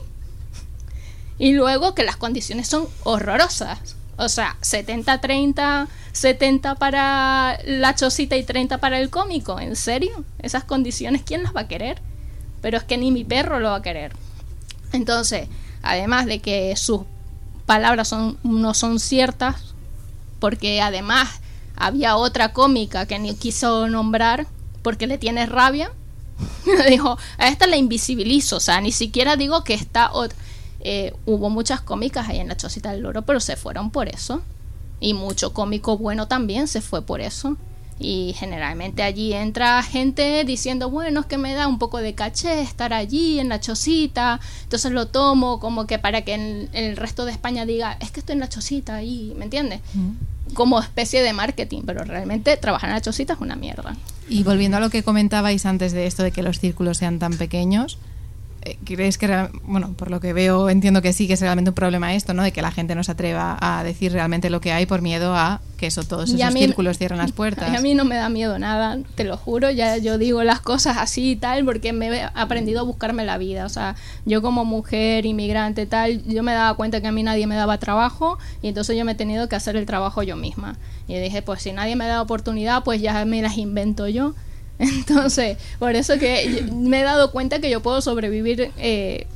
[1.38, 3.96] Y luego que las condiciones son horrorosas.
[4.18, 9.60] O sea, 70-30, 70 para la chocita y 30 para el cómico.
[9.60, 10.24] ¿En serio?
[10.40, 12.02] Esas condiciones, ¿quién las va a querer?
[12.62, 14.14] Pero es que ni mi perro lo va a querer.
[14.92, 15.50] Entonces,
[15.82, 17.02] además de que sus
[17.66, 19.73] palabras son, no son ciertas,
[20.44, 21.40] porque además
[21.78, 24.46] había otra cómica que ni quiso nombrar
[24.82, 25.90] porque le tiene rabia,
[26.90, 30.12] dijo, a esta la invisibilizo, o sea, ni siquiera digo que está...
[30.82, 34.42] Eh, hubo muchas cómicas ahí en la Chocita del Loro, pero se fueron por eso.
[35.00, 37.56] Y mucho cómico bueno también se fue por eso.
[38.00, 42.62] Y generalmente allí entra gente diciendo, bueno, es que me da un poco de caché
[42.62, 47.32] estar allí en la chocita, entonces lo tomo como que para que el resto de
[47.32, 49.82] España diga, es que estoy en la chocita ahí, ¿me entiendes?
[50.54, 53.96] Como especie de marketing, pero realmente trabajar en la chocita es una mierda.
[54.28, 57.38] Y volviendo a lo que comentabais antes de esto de que los círculos sean tan
[57.38, 58.00] pequeños,
[58.86, 62.14] ¿crees que, bueno, por lo que veo, entiendo que sí que es realmente un problema
[62.14, 62.44] esto, ¿no?
[62.44, 65.36] De que la gente no se atreva a decir realmente lo que hay por miedo
[65.36, 67.76] a que eso, todos esos círculos cierren las puertas.
[67.76, 70.98] A mí no me da miedo nada, te lo juro, ya yo digo las cosas
[70.98, 73.66] así y tal, porque me he aprendido a buscarme la vida.
[73.66, 73.96] O sea,
[74.26, 77.78] yo como mujer, inmigrante, tal, yo me daba cuenta que a mí nadie me daba
[77.78, 80.78] trabajo y entonces yo me he tenido que hacer el trabajo yo misma.
[81.08, 84.36] Y dije, pues si nadie me da oportunidad, pues ya me las invento yo.
[84.80, 89.28] Entonces, por eso que me he dado cuenta que yo puedo sobrevivir, eh,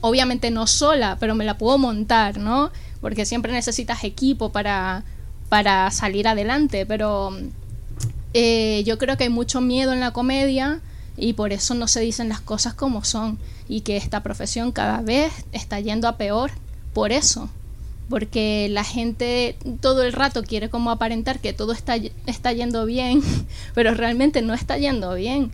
[0.00, 2.70] obviamente no sola, pero me la puedo montar, ¿no?
[3.00, 5.04] Porque siempre necesitas equipo para,
[5.48, 7.36] para salir adelante, pero
[8.32, 10.80] eh, yo creo que hay mucho miedo en la comedia
[11.16, 15.00] y por eso no se dicen las cosas como son y que esta profesión cada
[15.00, 16.50] vez está yendo a peor
[16.92, 17.48] por eso
[18.08, 21.96] porque la gente todo el rato quiere como aparentar que todo está,
[22.26, 23.22] está yendo bien,
[23.74, 25.52] pero realmente no está yendo bien.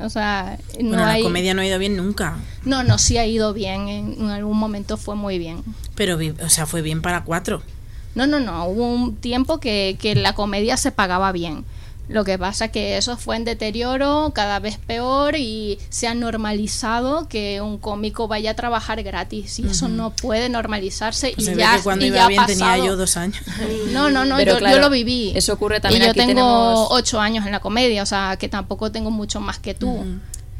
[0.00, 2.38] O sea, no la comedia no ha ido bien nunca.
[2.64, 3.88] No, no, sí ha ido bien.
[3.88, 5.64] En, algún momento fue muy bien.
[5.96, 7.62] Pero, o sea, fue bien para cuatro.
[8.14, 8.64] No, no, no.
[8.66, 11.64] Hubo un tiempo que, que la comedia se pagaba bien.
[12.08, 16.14] Lo que pasa es que eso fue en deterioro, cada vez peor y se ha
[16.14, 21.54] normalizado que un cómico vaya a trabajar gratis y eso no puede normalizarse pues y
[21.54, 23.42] ya que cuando iba bien tenía yo dos años.
[23.92, 25.32] No, no, no, yo, lo viví.
[25.34, 26.02] Eso ocurre también.
[26.02, 29.58] Y yo tengo ocho años en la comedia, o sea que tampoco tengo mucho más
[29.58, 30.04] que tú.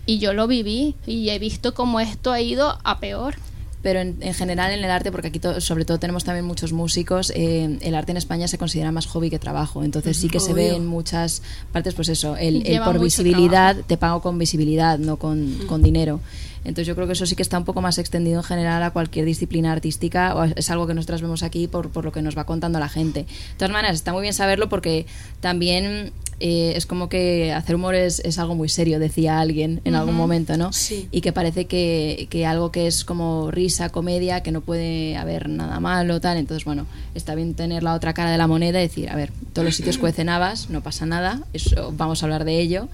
[0.06, 3.36] Y yo lo viví y he visto cómo esto ha ido a peor
[3.82, 7.78] pero en, general en el arte, porque aquí sobre todo tenemos también muchos músicos, eh,
[7.80, 9.84] el arte en España se considera más hobby que trabajo.
[9.84, 14.20] Entonces sí que se ve en muchas partes, pues eso, el, por visibilidad, te pago
[14.20, 16.20] con visibilidad, no con, con dinero.
[16.64, 18.90] Entonces yo creo que eso sí que está un poco más extendido en general a
[18.90, 22.36] cualquier disciplina artística, o es algo que nosotros vemos aquí por, por lo que nos
[22.36, 23.20] va contando la gente.
[23.20, 25.06] De todas maneras, está muy bien saberlo porque
[25.40, 29.96] también eh, es como que hacer humor es, es, algo muy serio, decía alguien en
[29.96, 30.72] algún momento, ¿no?
[30.72, 31.08] Sí.
[31.10, 35.48] Y que parece que, que, algo que es como risa, comedia, que no puede haber
[35.48, 36.36] nada malo, tal.
[36.36, 36.86] Entonces, bueno,
[37.16, 39.74] está bien tener la otra cara de la moneda y decir, a ver, todos los
[39.74, 42.88] sitios cuecen habas, no pasa nada, eso, vamos a hablar de ello.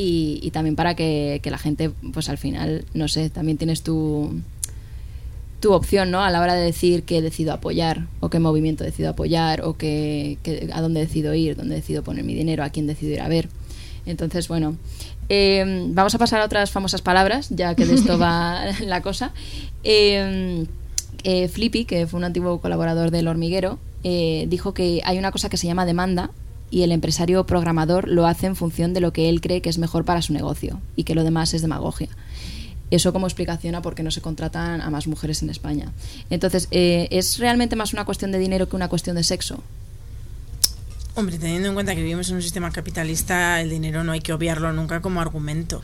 [0.00, 3.82] Y, y también para que, que la gente, pues al final, no sé, también tienes
[3.82, 4.40] tu
[5.60, 6.22] tu opción, ¿no?
[6.22, 10.38] A la hora de decir que decido apoyar o qué movimiento decido apoyar o que,
[10.72, 13.48] a dónde decido ir, dónde decido poner mi dinero, a quién decido ir a ver.
[14.06, 14.76] Entonces, bueno,
[15.28, 19.32] eh, vamos a pasar a otras famosas palabras, ya que de esto va la cosa.
[19.84, 20.64] Eh,
[21.24, 25.56] eh, Flippy, que fue un antiguo colaborador del hormiguero, dijo que hay una cosa que
[25.56, 26.30] se llama demanda
[26.70, 29.78] y el empresario programador lo hace en función de lo que él cree que es
[29.78, 32.08] mejor para su negocio y que lo demás es demagogia.
[32.90, 35.92] Eso como explicación a por qué no se contratan a más mujeres en España.
[36.30, 39.62] Entonces, eh, ¿es realmente más una cuestión de dinero que una cuestión de sexo?
[41.14, 44.32] Hombre, teniendo en cuenta que vivimos en un sistema capitalista, el dinero no hay que
[44.32, 45.82] obviarlo nunca como argumento.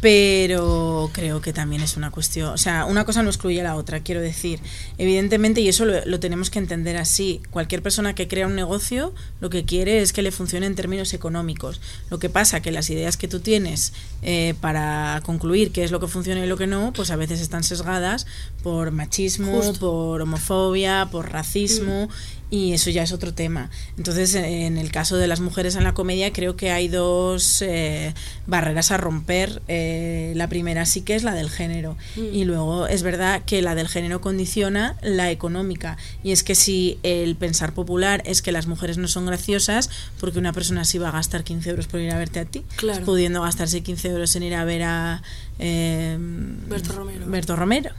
[0.00, 3.76] Pero creo que también es una cuestión, o sea, una cosa no excluye a la
[3.76, 4.60] otra, quiero decir.
[4.98, 9.14] Evidentemente, y eso lo, lo, tenemos que entender así, cualquier persona que crea un negocio
[9.40, 11.80] lo que quiere es que le funcione en términos económicos.
[12.10, 13.92] Lo que pasa que las ideas que tú tienes
[14.22, 17.40] eh, para concluir qué es lo que funciona y lo que no, pues a veces
[17.40, 18.26] están sesgadas
[18.62, 19.80] por machismo, Justo.
[19.80, 22.08] por homofobia, por racismo.
[22.48, 23.70] Y eso ya es otro tema.
[23.98, 28.14] Entonces, en el caso de las mujeres en la comedia, creo que hay dos eh,
[28.46, 29.62] barreras a romper.
[29.66, 31.96] Eh, la primera sí que es la del género.
[32.16, 35.96] Y luego es verdad que la del género condiciona la económica.
[36.22, 39.90] Y es que si el pensar popular es que las mujeres no son graciosas,
[40.20, 42.62] porque una persona sí va a gastar 15 euros por ir a verte a ti,
[42.76, 43.04] Claro.
[43.04, 45.22] pudiendo gastarse 15 euros en ir a ver a
[45.58, 46.16] eh,
[46.68, 47.26] Berto Romero.
[47.26, 47.90] Berto Romero.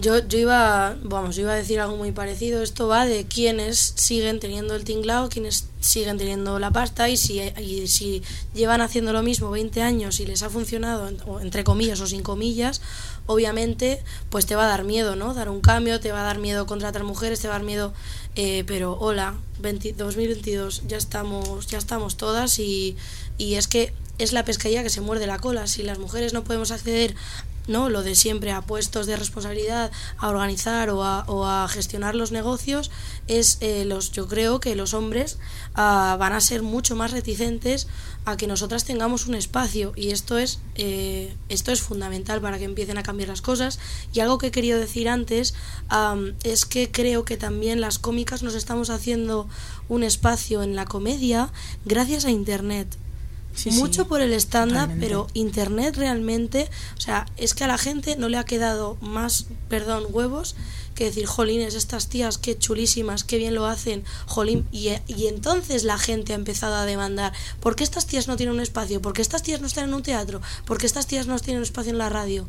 [0.00, 2.62] Yo, yo iba, vamos, yo iba a decir algo muy parecido.
[2.62, 7.40] Esto va de quienes siguen teniendo el tinglao, quienes siguen teniendo la pasta y si,
[7.40, 8.22] y si
[8.54, 12.80] llevan haciendo lo mismo 20 años y les ha funcionado, entre comillas o sin comillas,
[13.26, 15.34] obviamente pues te va a dar miedo, ¿no?
[15.34, 17.92] Dar un cambio, te va a dar miedo contratar mujeres, te va a dar miedo,
[18.36, 22.96] eh, pero hola, 20 2022, ya estamos, ya estamos todas y,
[23.36, 25.66] y es que es la pescadilla que se muerde la cola.
[25.66, 27.14] Si las mujeres no podemos acceder
[27.70, 27.88] ¿no?
[27.88, 32.32] Lo de siempre a puestos de responsabilidad, a organizar o a, o a gestionar los
[32.32, 32.90] negocios,
[33.26, 35.38] es eh, los, yo creo que los hombres
[35.74, 37.86] ah, van a ser mucho más reticentes
[38.26, 39.92] a que nosotras tengamos un espacio.
[39.96, 43.78] Y esto es eh, esto es fundamental para que empiecen a cambiar las cosas.
[44.12, 45.54] Y algo que he querido decir antes
[45.88, 49.48] am, es que creo que también las cómicas nos estamos haciendo
[49.88, 51.52] un espacio en la comedia
[51.84, 52.96] gracias a internet
[53.54, 55.06] Sí, sí, mucho por el stand-up, totalmente.
[55.06, 59.46] pero Internet realmente, o sea, es que a la gente no le ha quedado más,
[59.68, 60.54] perdón, huevos
[61.00, 64.66] que decir, jolines, estas tías, qué chulísimas, qué bien lo hacen, jolín.
[64.70, 68.54] Y, y entonces la gente ha empezado a demandar, ¿por qué estas tías no tienen
[68.54, 69.00] un espacio?
[69.00, 70.42] ¿Por qué estas tías no están en un teatro?
[70.66, 72.46] ¿Por qué estas tías no tienen un espacio en la radio?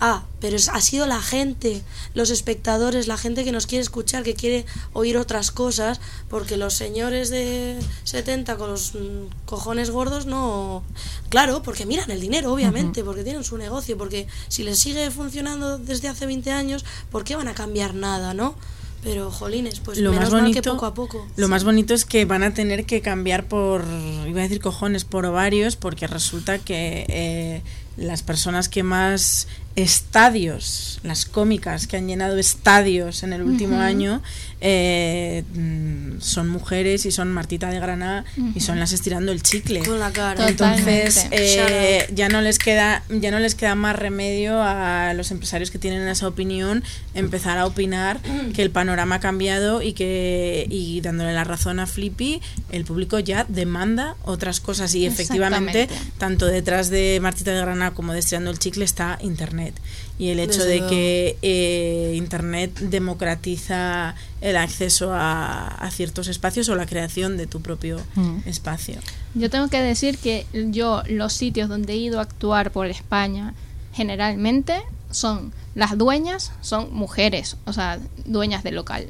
[0.00, 1.80] Ah, pero es- ha sido la gente,
[2.14, 6.74] los espectadores, la gente que nos quiere escuchar, que quiere oír otras cosas, porque los
[6.74, 10.82] señores de 70 con los mm, cojones gordos no...
[11.28, 15.78] Claro, porque miran el dinero, obviamente, porque tienen su negocio, porque si les sigue funcionando
[15.78, 18.54] desde hace 20 años, ¿por qué van a cambiar nada, no?
[19.02, 21.28] Pero, jolines, pues lo menos más mal que bonito poco a poco.
[21.36, 23.84] lo más bonito es que van a tener que cambiar por
[24.26, 27.62] iba a decir cojones por ovarios porque resulta que eh,
[27.96, 29.46] las personas que más
[29.76, 34.22] estadios las cómicas que han llenado estadios en el último año
[34.60, 39.80] eh, mm, son mujeres y son Martita de Granada y son las estirando el chicle.
[39.80, 40.48] Con la cara.
[40.48, 45.70] entonces eh, ya no les queda ya no les queda más remedio a los empresarios
[45.70, 46.82] que tienen esa opinión
[47.14, 48.20] empezar a opinar
[48.54, 52.40] que el panorama ha cambiado y que y dándole la razón a Flippy
[52.70, 55.88] el público ya demanda otras cosas y efectivamente
[56.18, 59.74] tanto detrás de Martita de Granada como de Estirando el Chicle está internet
[60.18, 60.90] y el hecho Desde de luego.
[60.90, 67.60] que eh, internet democratiza el acceso a, a ciertos espacios o la creación de tu
[67.60, 68.38] propio Mm.
[68.46, 68.96] espacio
[69.34, 73.52] Yo tengo que decir que yo los sitios donde he ido a actuar por España
[73.92, 79.08] generalmente son las dueñas son mujeres, o sea, dueñas del local.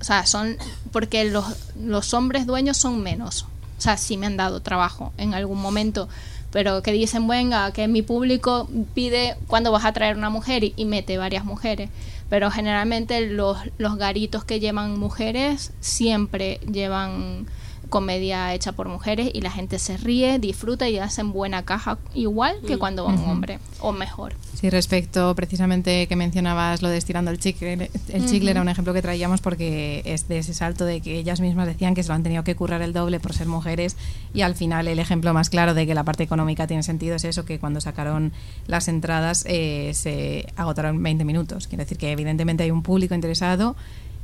[0.00, 0.56] O sea, son
[0.92, 1.44] porque los,
[1.78, 3.42] los hombres dueños son menos.
[3.78, 6.08] O sea, sí me han dado trabajo en algún momento,
[6.52, 10.74] pero que dicen, venga, que mi público pide cuándo vas a traer una mujer y,
[10.76, 11.90] y mete varias mujeres.
[12.28, 17.46] Pero generalmente los, los garitos que llevan mujeres siempre llevan
[17.90, 22.56] comedia hecha por mujeres y la gente se ríe, disfruta y hacen buena caja igual
[22.66, 24.34] que cuando va un hombre o mejor.
[24.54, 28.92] Sí, respecto precisamente que mencionabas lo de estirando el chicle, el chicle era un ejemplo
[28.94, 32.14] que traíamos porque es de ese salto de que ellas mismas decían que se lo
[32.14, 33.96] han tenido que currar el doble por ser mujeres
[34.32, 37.24] y al final el ejemplo más claro de que la parte económica tiene sentido es
[37.24, 38.32] eso, que cuando sacaron
[38.66, 41.66] las entradas eh, se agotaron en 20 minutos.
[41.66, 43.76] Quiere decir que evidentemente hay un público interesado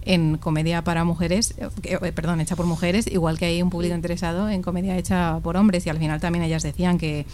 [0.07, 3.95] en comedia para mujeres, eh, eh, perdón, hecha por mujeres, igual que hay un público
[3.95, 5.85] interesado en comedia hecha por hombres.
[5.87, 7.27] Y al final también ellas decían que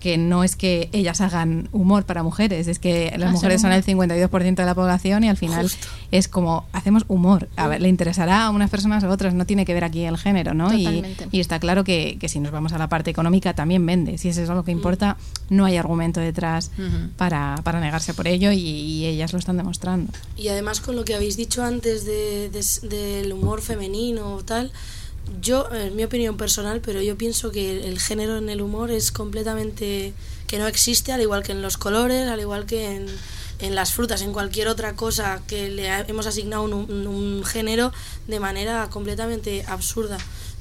[0.00, 3.82] que no es que ellas hagan humor para mujeres, es que las mujeres son el
[3.88, 4.08] humor.
[4.08, 5.88] 52% de la población y al final Justo.
[6.12, 7.48] es como hacemos humor.
[7.56, 10.04] A ver, le interesará a unas personas o a otras, no tiene que ver aquí
[10.04, 10.72] el género, ¿no?
[10.72, 14.18] Y, está claro que, que si nos vamos a la parte económica también vende.
[14.18, 15.16] Si eso es lo que importa,
[15.50, 16.70] no hay argumento detrás
[17.16, 20.12] para, para negarse por ello y, y ellas lo están demostrando.
[20.36, 24.70] Y además con lo que habéis dicho antes de, de- del humor femenino o tal,
[25.40, 28.90] yo, en mi opinión personal, pero yo pienso que el, el género en el humor
[28.90, 30.12] es completamente
[30.46, 33.06] que no existe, al igual que en los colores, al igual que en,
[33.60, 37.44] en las frutas, en cualquier otra cosa que le ha- hemos asignado un, un- un
[37.44, 37.92] género
[38.26, 40.18] de manera completamente absurda.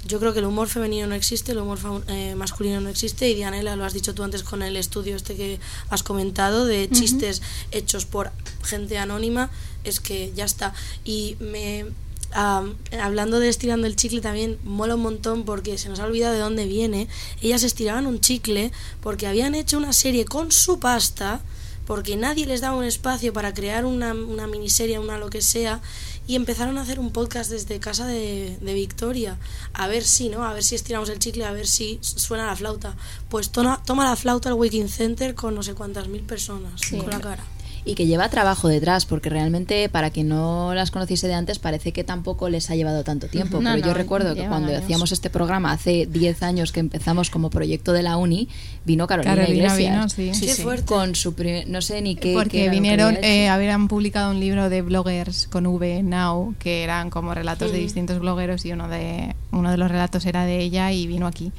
[0.08, 3.36] yo creo que el humor femenino no existe, el humor eh, masculino no existe y
[3.36, 5.60] Dianela, lo has dicho tú antes con el estudio este que
[5.90, 7.42] has comentado de chistes
[7.72, 8.32] hechos por
[8.64, 9.50] gente anónima,
[9.84, 10.74] es que ya está.
[11.04, 11.86] Y me...
[12.34, 16.40] hablando de estirando el chicle también mola un montón porque se nos ha olvidado de
[16.40, 17.08] dónde viene.
[17.42, 18.72] Ellas estiraban un chicle
[19.02, 21.42] porque habían hecho una serie con su pasta
[21.86, 25.80] porque nadie les daba un espacio para crear una, una miniserie, una lo que sea,
[26.28, 29.38] y empezaron a hacer un podcast desde casa de, de Victoria.
[29.72, 30.44] A ver si, ¿no?
[30.44, 32.94] A ver si estiramos el chicle, a ver si suena la flauta.
[33.30, 36.98] Pues toma, toma la flauta al Waking Center con no sé cuántas mil personas Sí.
[36.98, 37.46] con la cara.
[37.88, 41.92] Y que lleva trabajo detrás, porque realmente para quien no las conociese de antes parece
[41.92, 43.58] que tampoco les ha llevado tanto tiempo.
[43.62, 44.84] No, pero no, yo recuerdo que cuando años.
[44.84, 48.50] hacíamos este programa hace 10 años que empezamos como proyecto de la uni,
[48.86, 50.16] vino Carolina, Carolina Iglesias.
[50.18, 50.46] vino, sí.
[50.46, 50.86] Qué fuerte.
[50.86, 51.34] Con su
[51.68, 52.22] no sé ni qué.
[52.22, 56.84] qué Porque que vinieron, eh, habían publicado un libro de bloggers con V Now, que
[56.84, 60.60] eran como relatos de distintos blogueros y uno de uno de los relatos era de
[60.60, 61.52] ella y vino aquí.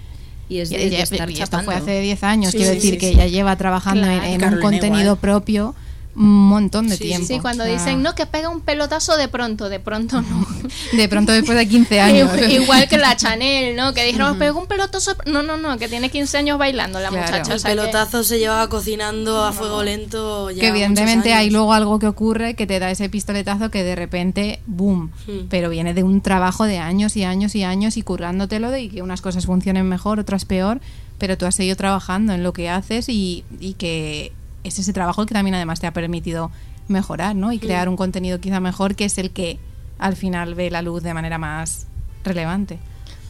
[0.50, 2.76] y es de, y- de estar y esto fue hace 10 años, Sí, quiero sí,
[2.76, 3.14] decir sí, que sí.
[3.14, 4.24] ella lleva trabajando en- Claro.
[4.26, 5.18] en, un Carolina contenido igual.
[5.18, 5.74] propio
[6.18, 7.26] un montón de Sí, tiempo.
[7.26, 10.46] Sí, cuando O sea, dicen, no, que pega un pelotazo de pronto, de pronto no.
[10.92, 12.30] De pronto después de 15 años.
[12.50, 13.94] Igual que la Chanel, ¿no?
[13.94, 15.16] Que dijeron, pegó un pelotazo.
[15.26, 17.24] No, no, no, que tiene 15 años bailando la Claro.
[17.26, 17.52] muchacha.
[17.52, 21.72] o El que- pelotazo se llevaba cocinando a fuego lento ya que evidentemente hay luego
[21.72, 25.46] algo que ocurre que te da ese pistoletazo que de repente, boom, Hmm.
[25.48, 28.88] pero viene de un trabajo de años y años y años y currándotelo de y
[28.88, 30.80] que unas cosas funcionen mejor, otras peor,
[31.18, 34.32] pero tú has seguido trabajando en lo que haces y, y que
[34.64, 36.50] es ese trabajo que también además te ha permitido
[36.88, 37.52] mejorar, ¿no?
[37.52, 39.58] Y crear un contenido quizá mejor que es el que
[39.98, 41.86] al final ve la luz de manera más
[42.24, 42.78] relevante.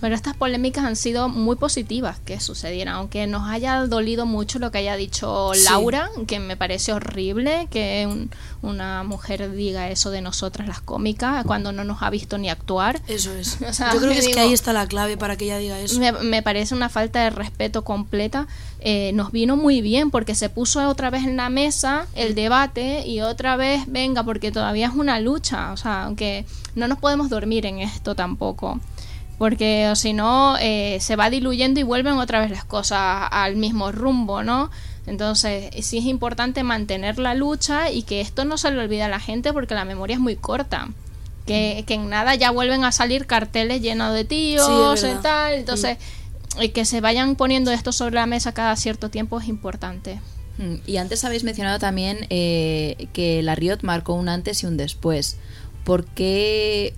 [0.01, 4.71] Pero estas polémicas han sido muy positivas que sucedieran, aunque nos haya dolido mucho lo
[4.71, 5.65] que haya dicho Sí.
[5.65, 8.31] Laura, que me parece horrible que un-
[8.63, 13.01] una mujer diga eso de nosotras las cómicas cuando no nos ha visto ni actuar.
[13.09, 13.59] Eso es.
[13.69, 15.59] O sea, Yo creo que es digo- que ahí está la clave para que ella
[15.59, 15.99] diga eso.
[15.99, 18.47] Me, me parece una falta de respeto completa.
[18.81, 23.05] Eh, nos vino muy bien porque se puso otra vez en la mesa el debate
[23.07, 25.73] y otra vez venga porque todavía es una lucha.
[25.73, 26.45] O sea, aunque
[26.77, 28.79] no nos podemos dormir en esto tampoco.
[29.39, 33.57] Porque o si no, eh, se va diluyendo y vuelven otra vez las cosas al
[33.57, 34.71] mismo rumbo, ¿no?
[35.07, 39.09] Entonces, sí es importante mantener la lucha y que esto no se le olvide a
[39.09, 40.89] la gente porque la memoria es muy corta.
[41.47, 45.55] Que, que en nada ya vuelven a salir carteles llenos de tíos Sí, y tal.
[45.55, 45.97] Entonces,
[46.61, 50.21] eh, que se vayan poniendo esto sobre la mesa cada cierto tiempo es importante.
[50.59, 54.77] Mm, Y antes habéis mencionado también eh, que la Riot marcó un antes y un
[54.77, 55.39] después.
[55.85, 56.93] ¿Por qué?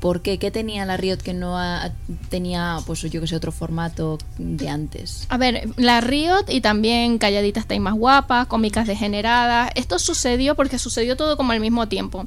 [0.00, 0.38] ¿Por qué?
[0.38, 1.90] ¿Qué tenía la Riot que no ha-
[2.28, 5.26] tenía, pues yo que sé, otro formato de antes?
[5.28, 9.70] A ver, la Riot y también Calladita está más guapa, cómicas degeneradas.
[9.74, 12.22] Esto sucedió porque sucedió todo como al mismo tiempo.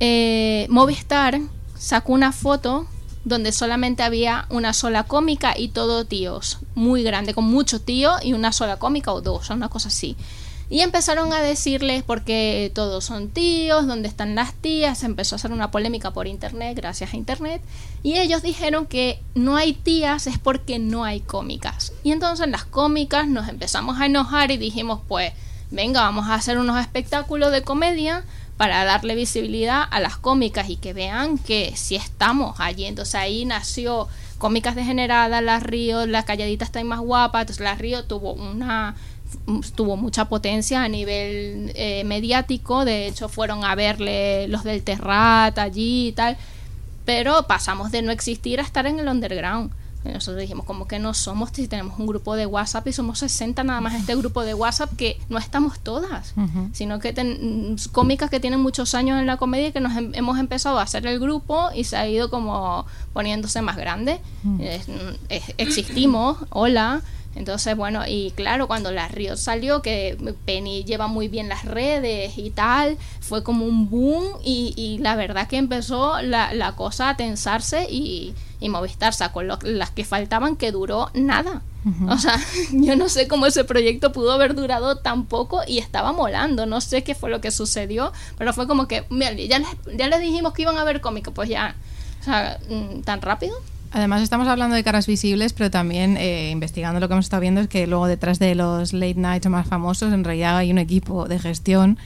[0.00, 1.40] Eh, Movistar
[1.78, 2.86] sacó una foto
[3.24, 8.32] donde solamente había una sola cómica y todo tíos, muy grande, con muchos tíos y
[8.32, 10.16] una sola cómica o dos, una cosa así.
[10.70, 15.50] Y empezaron a decirles porque todos son tíos, dónde están las tías, empezó a hacer
[15.50, 17.62] una polémica por internet, gracias a internet,
[18.02, 21.92] y ellos dijeron que no hay tías es porque no hay cómicas.
[22.02, 25.32] Y entonces las cómicas nos empezamos a enojar y dijimos, pues,
[25.70, 28.24] venga, vamos a hacer unos espectáculos de comedia
[28.58, 32.84] para darle visibilidad a las cómicas y que vean que si estamos allí.
[32.84, 34.08] Entonces ahí nació
[34.38, 37.40] Cómicas Degeneradas, La Río, La Calladita está más guapa.
[37.40, 38.96] Entonces La Río tuvo una
[39.74, 45.58] tuvo mucha potencia a nivel eh, mediático, de hecho fueron a verle los del Terrat
[45.58, 46.36] allí y tal,
[47.04, 49.70] pero pasamos de no existir a estar en el underground.
[50.04, 53.18] Y Nosotros dijimos, como que no somos si tenemos un grupo de WhatsApp y somos
[53.18, 56.34] 60 nada más este grupo de WhatsApp que no estamos todas,
[56.72, 60.38] sino que ten- cómicas que tienen muchos años en la comedia que nos hem- hemos
[60.38, 64.20] empezado a hacer el grupo y se ha ido como poniéndose más grande.
[64.60, 64.86] Es-
[65.28, 67.02] es- existimos, hola.
[67.38, 72.36] Entonces, bueno, y claro, cuando la Riot salió, que Penny lleva muy bien las redes
[72.36, 77.10] y tal, fue como un boom y, y la verdad que empezó la, la cosa
[77.10, 81.62] a tensarse y, y Movistar sacó lo- las que faltaban que duró nada.
[82.08, 82.38] O sea,
[82.72, 86.80] yo no sé cómo ese proyecto pudo haber durado tan poco y estaba molando, no
[86.80, 90.20] sé qué fue lo que sucedió, pero fue como que, mira, ya les, ya les
[90.20, 91.76] dijimos que iban a ver cómico, pues ya,
[92.20, 93.54] o sea, mm, tan rápido.
[93.90, 97.60] Además estamos hablando de caras visibles, pero también eh, investigando lo que hemos estado viendo
[97.62, 101.26] es que luego detrás de los late nights más famosos en realidad hay un equipo
[101.26, 101.98] de gestión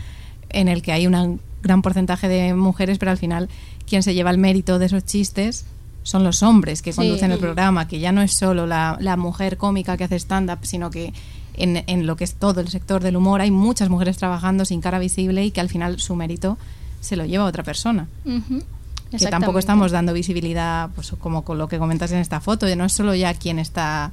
[0.51, 3.49] en el que hay un gran porcentaje de mujeres, pero al final
[3.89, 5.65] quien se lleva el mérito de esos chistes
[6.05, 6.97] son los hombres que Sí.
[6.99, 10.59] conducen el programa, que ya no es solo la, la mujer cómica que hace stand-up,
[10.63, 11.13] sino que
[11.55, 14.81] en, en lo que es todo el sector del humor hay muchas mujeres trabajando sin
[14.81, 16.59] cara visible y que al final su mérito
[17.01, 18.07] se lo lleva otra persona.
[19.19, 22.85] Que tampoco estamos dando visibilidad, pues como con lo que comentas en esta foto, no
[22.85, 24.13] es solo ya quién está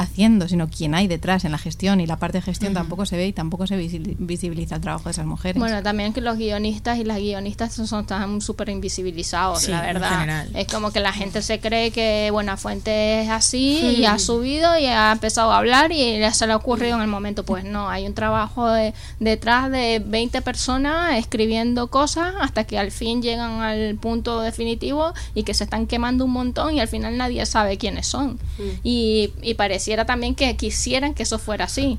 [0.00, 3.16] haciendo, sino quién hay detrás en la gestión y la parte de gestión tampoco se
[3.16, 5.58] ve y tampoco se visi- visibiliza el trabajo de esas mujeres.
[5.60, 9.82] Bueno, también que los guionistas y las guionistas son, son tan súper invisibilizados, Sí, la
[9.82, 10.46] verdad.
[10.54, 14.86] Es como que la gente se cree que Buenafuente es así y ha subido y
[14.86, 17.44] ha empezado a hablar y ya se le ha ocurrido en el momento.
[17.44, 22.90] Pues no, hay un trabajo de- detrás de 20 personas escribiendo cosas hasta que al
[22.90, 27.16] fin llegan al punto definitivo y que se están quemando un montón y al final
[27.16, 28.38] nadie sabe quiénes son.
[28.82, 29.54] Y, y
[29.90, 31.98] pareciera también que quisieran que eso fuera así.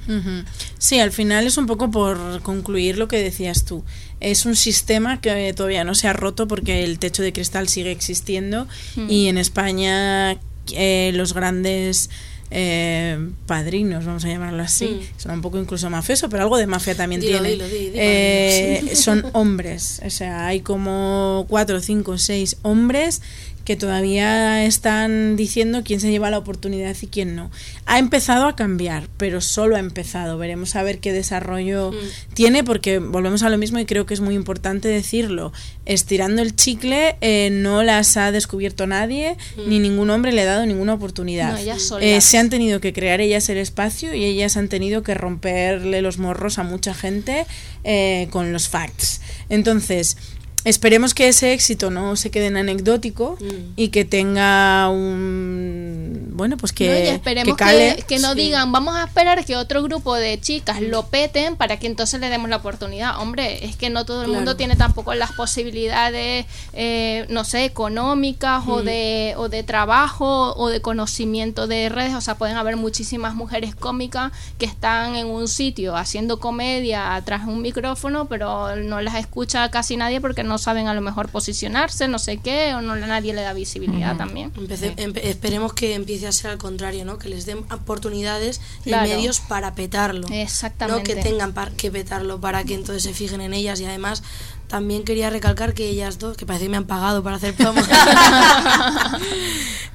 [0.78, 3.84] Sí, al final es un poco por concluir lo que decías tú.
[4.22, 7.92] Es un sistema que todavía no se ha roto porque el techo de cristal sigue
[7.92, 8.66] existiendo
[9.10, 10.38] y en España
[10.74, 12.10] eh, los grandes
[12.54, 15.20] eh, padrinos, vamos a llamarlo así, Mm.
[15.22, 17.50] suena un poco incluso mafioso, pero algo de mafia también Dilo, tiene.
[17.52, 17.66] dilo,
[17.96, 23.22] Eh, son hombres, o sea, hay como cuatro, cinco, seis hombres
[23.64, 27.52] que todavía están diciendo quién se lleva la oportunidad y quién no.
[27.86, 30.38] Ha empezado a cambiar, pero solo ha empezado.
[30.38, 31.92] Veremos a ver qué desarrollo
[32.34, 35.54] tiene, porque volvemos a lo mismo y creo que es muy importante decirlo.
[35.86, 39.38] Estirando el chicle eh, no las ha descubierto nadie,
[39.68, 41.54] ni ningún hombre le ha dado ninguna oportunidad.
[41.54, 42.06] No, ellas solas.
[42.06, 46.02] Eh, se han tenido que crear ellas el espacio y ellas han tenido que romperle
[46.02, 47.46] los morros a mucha gente
[47.84, 49.22] eh, con los facts.
[49.50, 50.18] Entonces,
[50.66, 53.46] esperemos que ese éxito no se quede en anecdótico Mm.
[53.76, 56.30] y que tenga un...
[56.34, 57.96] Bueno, pues que, No, y esperemos que cale.
[57.98, 58.40] que, que no Sí.
[58.40, 62.30] digan, vamos a esperar que otro grupo de chicas lo peten para que entonces le
[62.30, 63.20] demos la oportunidad.
[63.20, 64.40] Hombre, es que no todo el Claro.
[64.40, 70.70] mundo tiene tampoco las posibilidades, eh, no sé, económicas o, de, o de trabajo o
[70.70, 72.14] de conocimiento de redes.
[72.16, 77.48] O sea, pueden haber muchísimas mujeres cómicas que están en un sitio haciendo comedia tras
[77.48, 82.08] un micrófono, pero no las escucha casi nadie porque no saben a lo mejor posicionarse,
[82.08, 84.52] no sé qué, o no nadie le da visibilidad también.
[84.54, 87.18] Empece- empe- esperemos que empiece a ser al contrario, ¿no?
[87.18, 89.08] Que les den oportunidades Claro.
[89.08, 90.28] y medios para petarlo.
[90.32, 91.00] Exactamente.
[91.00, 94.24] No que tengan par- que petarlo para que entonces se fijen en ellas y además
[94.68, 97.82] también quería recalcar que ellas dos, que parece que me han pagado para hacer promo.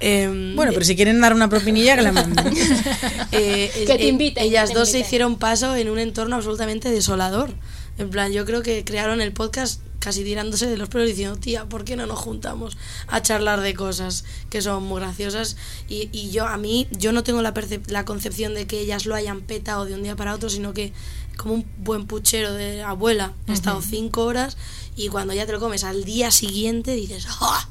[0.01, 2.47] Em, Bueno, pero si quieren dar una propinilla, que la manden.
[3.33, 6.91] eh, Que eh, te inviten, Ellas te dos se hicieron paso en un entorno absolutamente
[6.91, 7.51] desolador.
[7.99, 11.65] En plan, yo creo que crearon el podcast casi tirándose de los pelos diciendo, tía,
[11.65, 12.79] ¿por qué no nos juntamos
[13.09, 15.57] a charlar de cosas que son muy graciosas?
[15.89, 19.05] Y, y yo, a mí, yo no tengo la, percep- la concepción de que ellas
[19.05, 20.93] lo hayan petado de un día para otro, sino que
[21.37, 24.57] como un buen puchero de abuela, he estado cinco horas
[24.95, 27.69] y cuando ya te lo comes al día siguiente dices, ¡ah!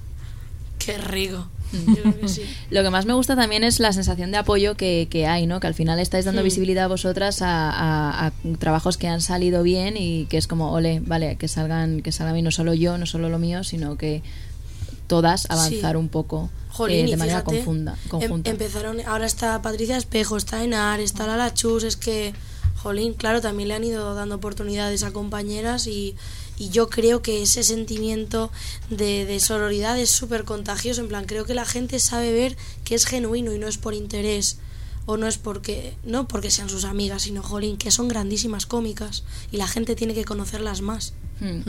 [0.77, 1.47] ¡Qué rico!
[1.87, 2.41] Yo creo que sí.
[2.69, 5.59] Lo que más me gusta también es la sensación de apoyo que, que hay, ¿no?
[5.59, 9.63] Que al final estáis dando visibilidad a vosotras a, a- a trabajos que han salido
[9.63, 12.97] bien y que es como, ole, vale, que salgan, que salgan bien no solo yo,
[12.97, 14.21] no solo lo mío, sino que
[15.07, 15.97] todas avanzar Sí.
[15.97, 18.49] un poco Jolín, eh, de manera fíjate, confunda, em- conjunta.
[18.49, 22.33] empezaron, ahora está Patricia Espejo, está Enar, está Lala Chus, es que,
[22.75, 26.15] jolín, claro, también le han ido dando oportunidades a compañeras y,
[26.57, 28.51] y yo creo que ese sentimiento
[28.89, 32.95] de, de sororidad es súper contagioso, en plan, creo que la gente sabe ver que
[32.95, 34.57] es genuino y no es por interés
[35.05, 39.23] o no es porque no porque sean sus amigas, sino jolín, que son grandísimas cómicas
[39.51, 41.13] y la gente tiene que conocerlas más.
[41.39, 41.61] Mm.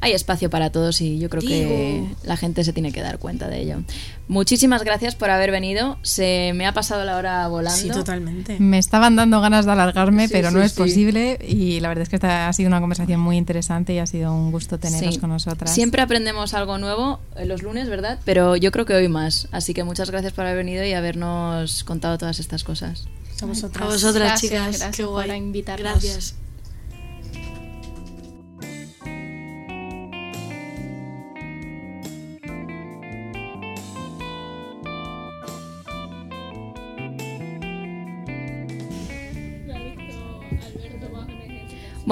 [0.00, 3.48] Hay espacio para todos y yo creo que la gente se tiene que dar cuenta
[3.48, 3.82] de ello.
[4.28, 5.98] Muchísimas gracias por haber venido.
[6.02, 7.78] Se me ha pasado la hora volando.
[7.80, 8.58] Sí, totalmente.
[8.58, 10.78] Me estaban dando ganas de alargarme, Sí, pero no es sí.
[10.78, 14.06] posible y la verdad es que esta ha sido una conversación muy interesante y ha
[14.06, 15.20] sido un gusto teneros Sí.
[15.20, 15.72] con nosotras.
[15.72, 18.18] Siempre aprendemos algo nuevo eh, los lunes, ¿verdad?
[18.24, 19.48] Pero yo creo que hoy más.
[19.52, 23.04] Así que muchas gracias por haber venido y habernos contado todas estas cosas.
[23.42, 23.82] A vosotras.
[23.82, 24.66] A vosotras, Gracias, chicas.
[24.78, 25.28] gracias Qué guay.
[25.28, 25.92] por invitarnos.
[25.92, 26.34] Gracias.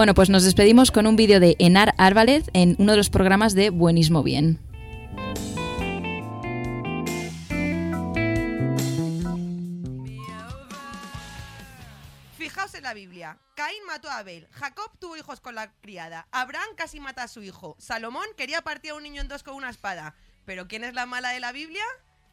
[0.03, 3.55] Bueno, pues nos despedimos con un vídeo de Enar Álvarez en uno de los programas
[3.55, 4.59] de Buenismo Bien.
[12.37, 13.39] Fijaos en la Biblia.
[13.55, 14.49] Caín mató a Abel.
[14.51, 16.27] Jacob tuvo hijos con la criada.
[16.33, 17.77] Abraham casi mata a su hijo.
[17.79, 20.17] Salomón quería partir a un niño en dos con una espada.
[20.45, 21.85] ¿Pero quién es la mala de la Biblia?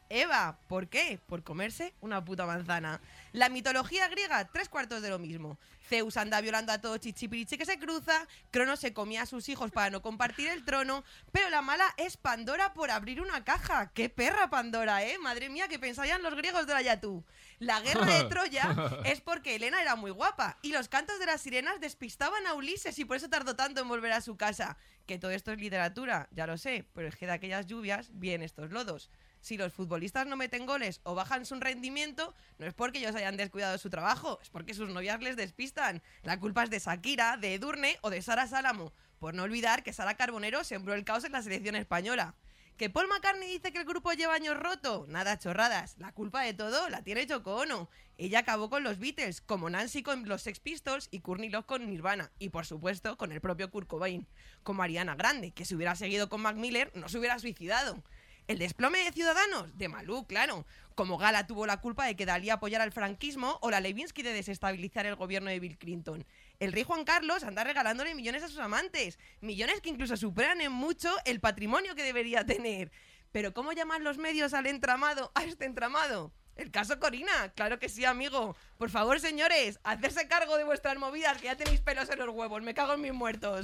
[0.08, 0.58] Eva.
[0.68, 1.20] ¿Por qué?
[1.28, 3.00] Por comerse una puta manzana.
[3.32, 5.58] La mitología griega, tres cuartos de lo mismo.
[5.88, 8.26] Zeus anda violando a todo chichipirichi que se cruza.
[8.50, 11.04] Cronos se comía a sus hijos para no compartir el trono.
[11.32, 13.92] Pero la mala es Pandora por abrir una caja.
[13.92, 15.18] ¡Qué perra Pandora, eh!
[15.18, 17.24] Madre mía, que pensarían los griegos de la Yatú.
[17.58, 18.74] La guerra de Troya
[19.04, 22.98] es porque Helena era muy guapa y los cantos de las sirenas despistaban a Ulises
[22.98, 24.76] y por eso tardó tanto en volver a su casa.
[25.06, 28.42] Que todo esto es literatura, ya lo sé, pero es que de aquellas lluvias vienen
[28.42, 29.10] estos lodos.
[29.40, 33.36] Si los futbolistas no meten goles o bajan su rendimiento, no es porque ellos hayan
[33.36, 36.02] descuidado su trabajo, es porque sus novias les despistan.
[36.22, 38.92] La culpa es de Shakira, de Edurne o de Sara Sálamo.
[39.18, 42.34] Por no olvidar que Sara Carbonero sembró el caos en la selección española.
[42.80, 45.04] ¿Que Paul McCartney dice que el grupo lleva años roto?
[45.06, 45.96] Nada, chorradas.
[45.98, 47.90] La culpa de todo la tiene Yoko Ono.
[48.16, 51.86] Ella acabó con los Beatles, como Nancy con los Sex Pistols y Courtney Love con
[51.86, 52.32] Nirvana.
[52.38, 54.26] Y por supuesto, con el propio Kurt Cobain.
[54.62, 58.02] Como Ariana Grande, que si hubiera seguido con Mac Miller no se hubiera suicidado.
[58.48, 60.66] El desplome de Ciudadanos, de Malú, claro.
[60.94, 64.32] Como Gala tuvo la culpa de que Dalí apoyara el franquismo o la Levinsky de
[64.32, 66.26] desestabilizar el gobierno de Bill Clinton.
[66.58, 69.18] El rey Juan Carlos anda regalándole millones a sus amantes.
[69.40, 72.90] Millones que incluso superan en mucho el patrimonio que debería tener.
[73.32, 76.32] Pero ¿cómo llaman los medios al entramado, a este entramado?
[76.56, 78.54] El caso Corina, claro que sí, amigo.
[78.76, 82.60] Por favor, señores, hacerse cargo de vuestras movidas, que ya tenéis pelos en los huevos.
[82.60, 83.58] Me cago en mis muertos.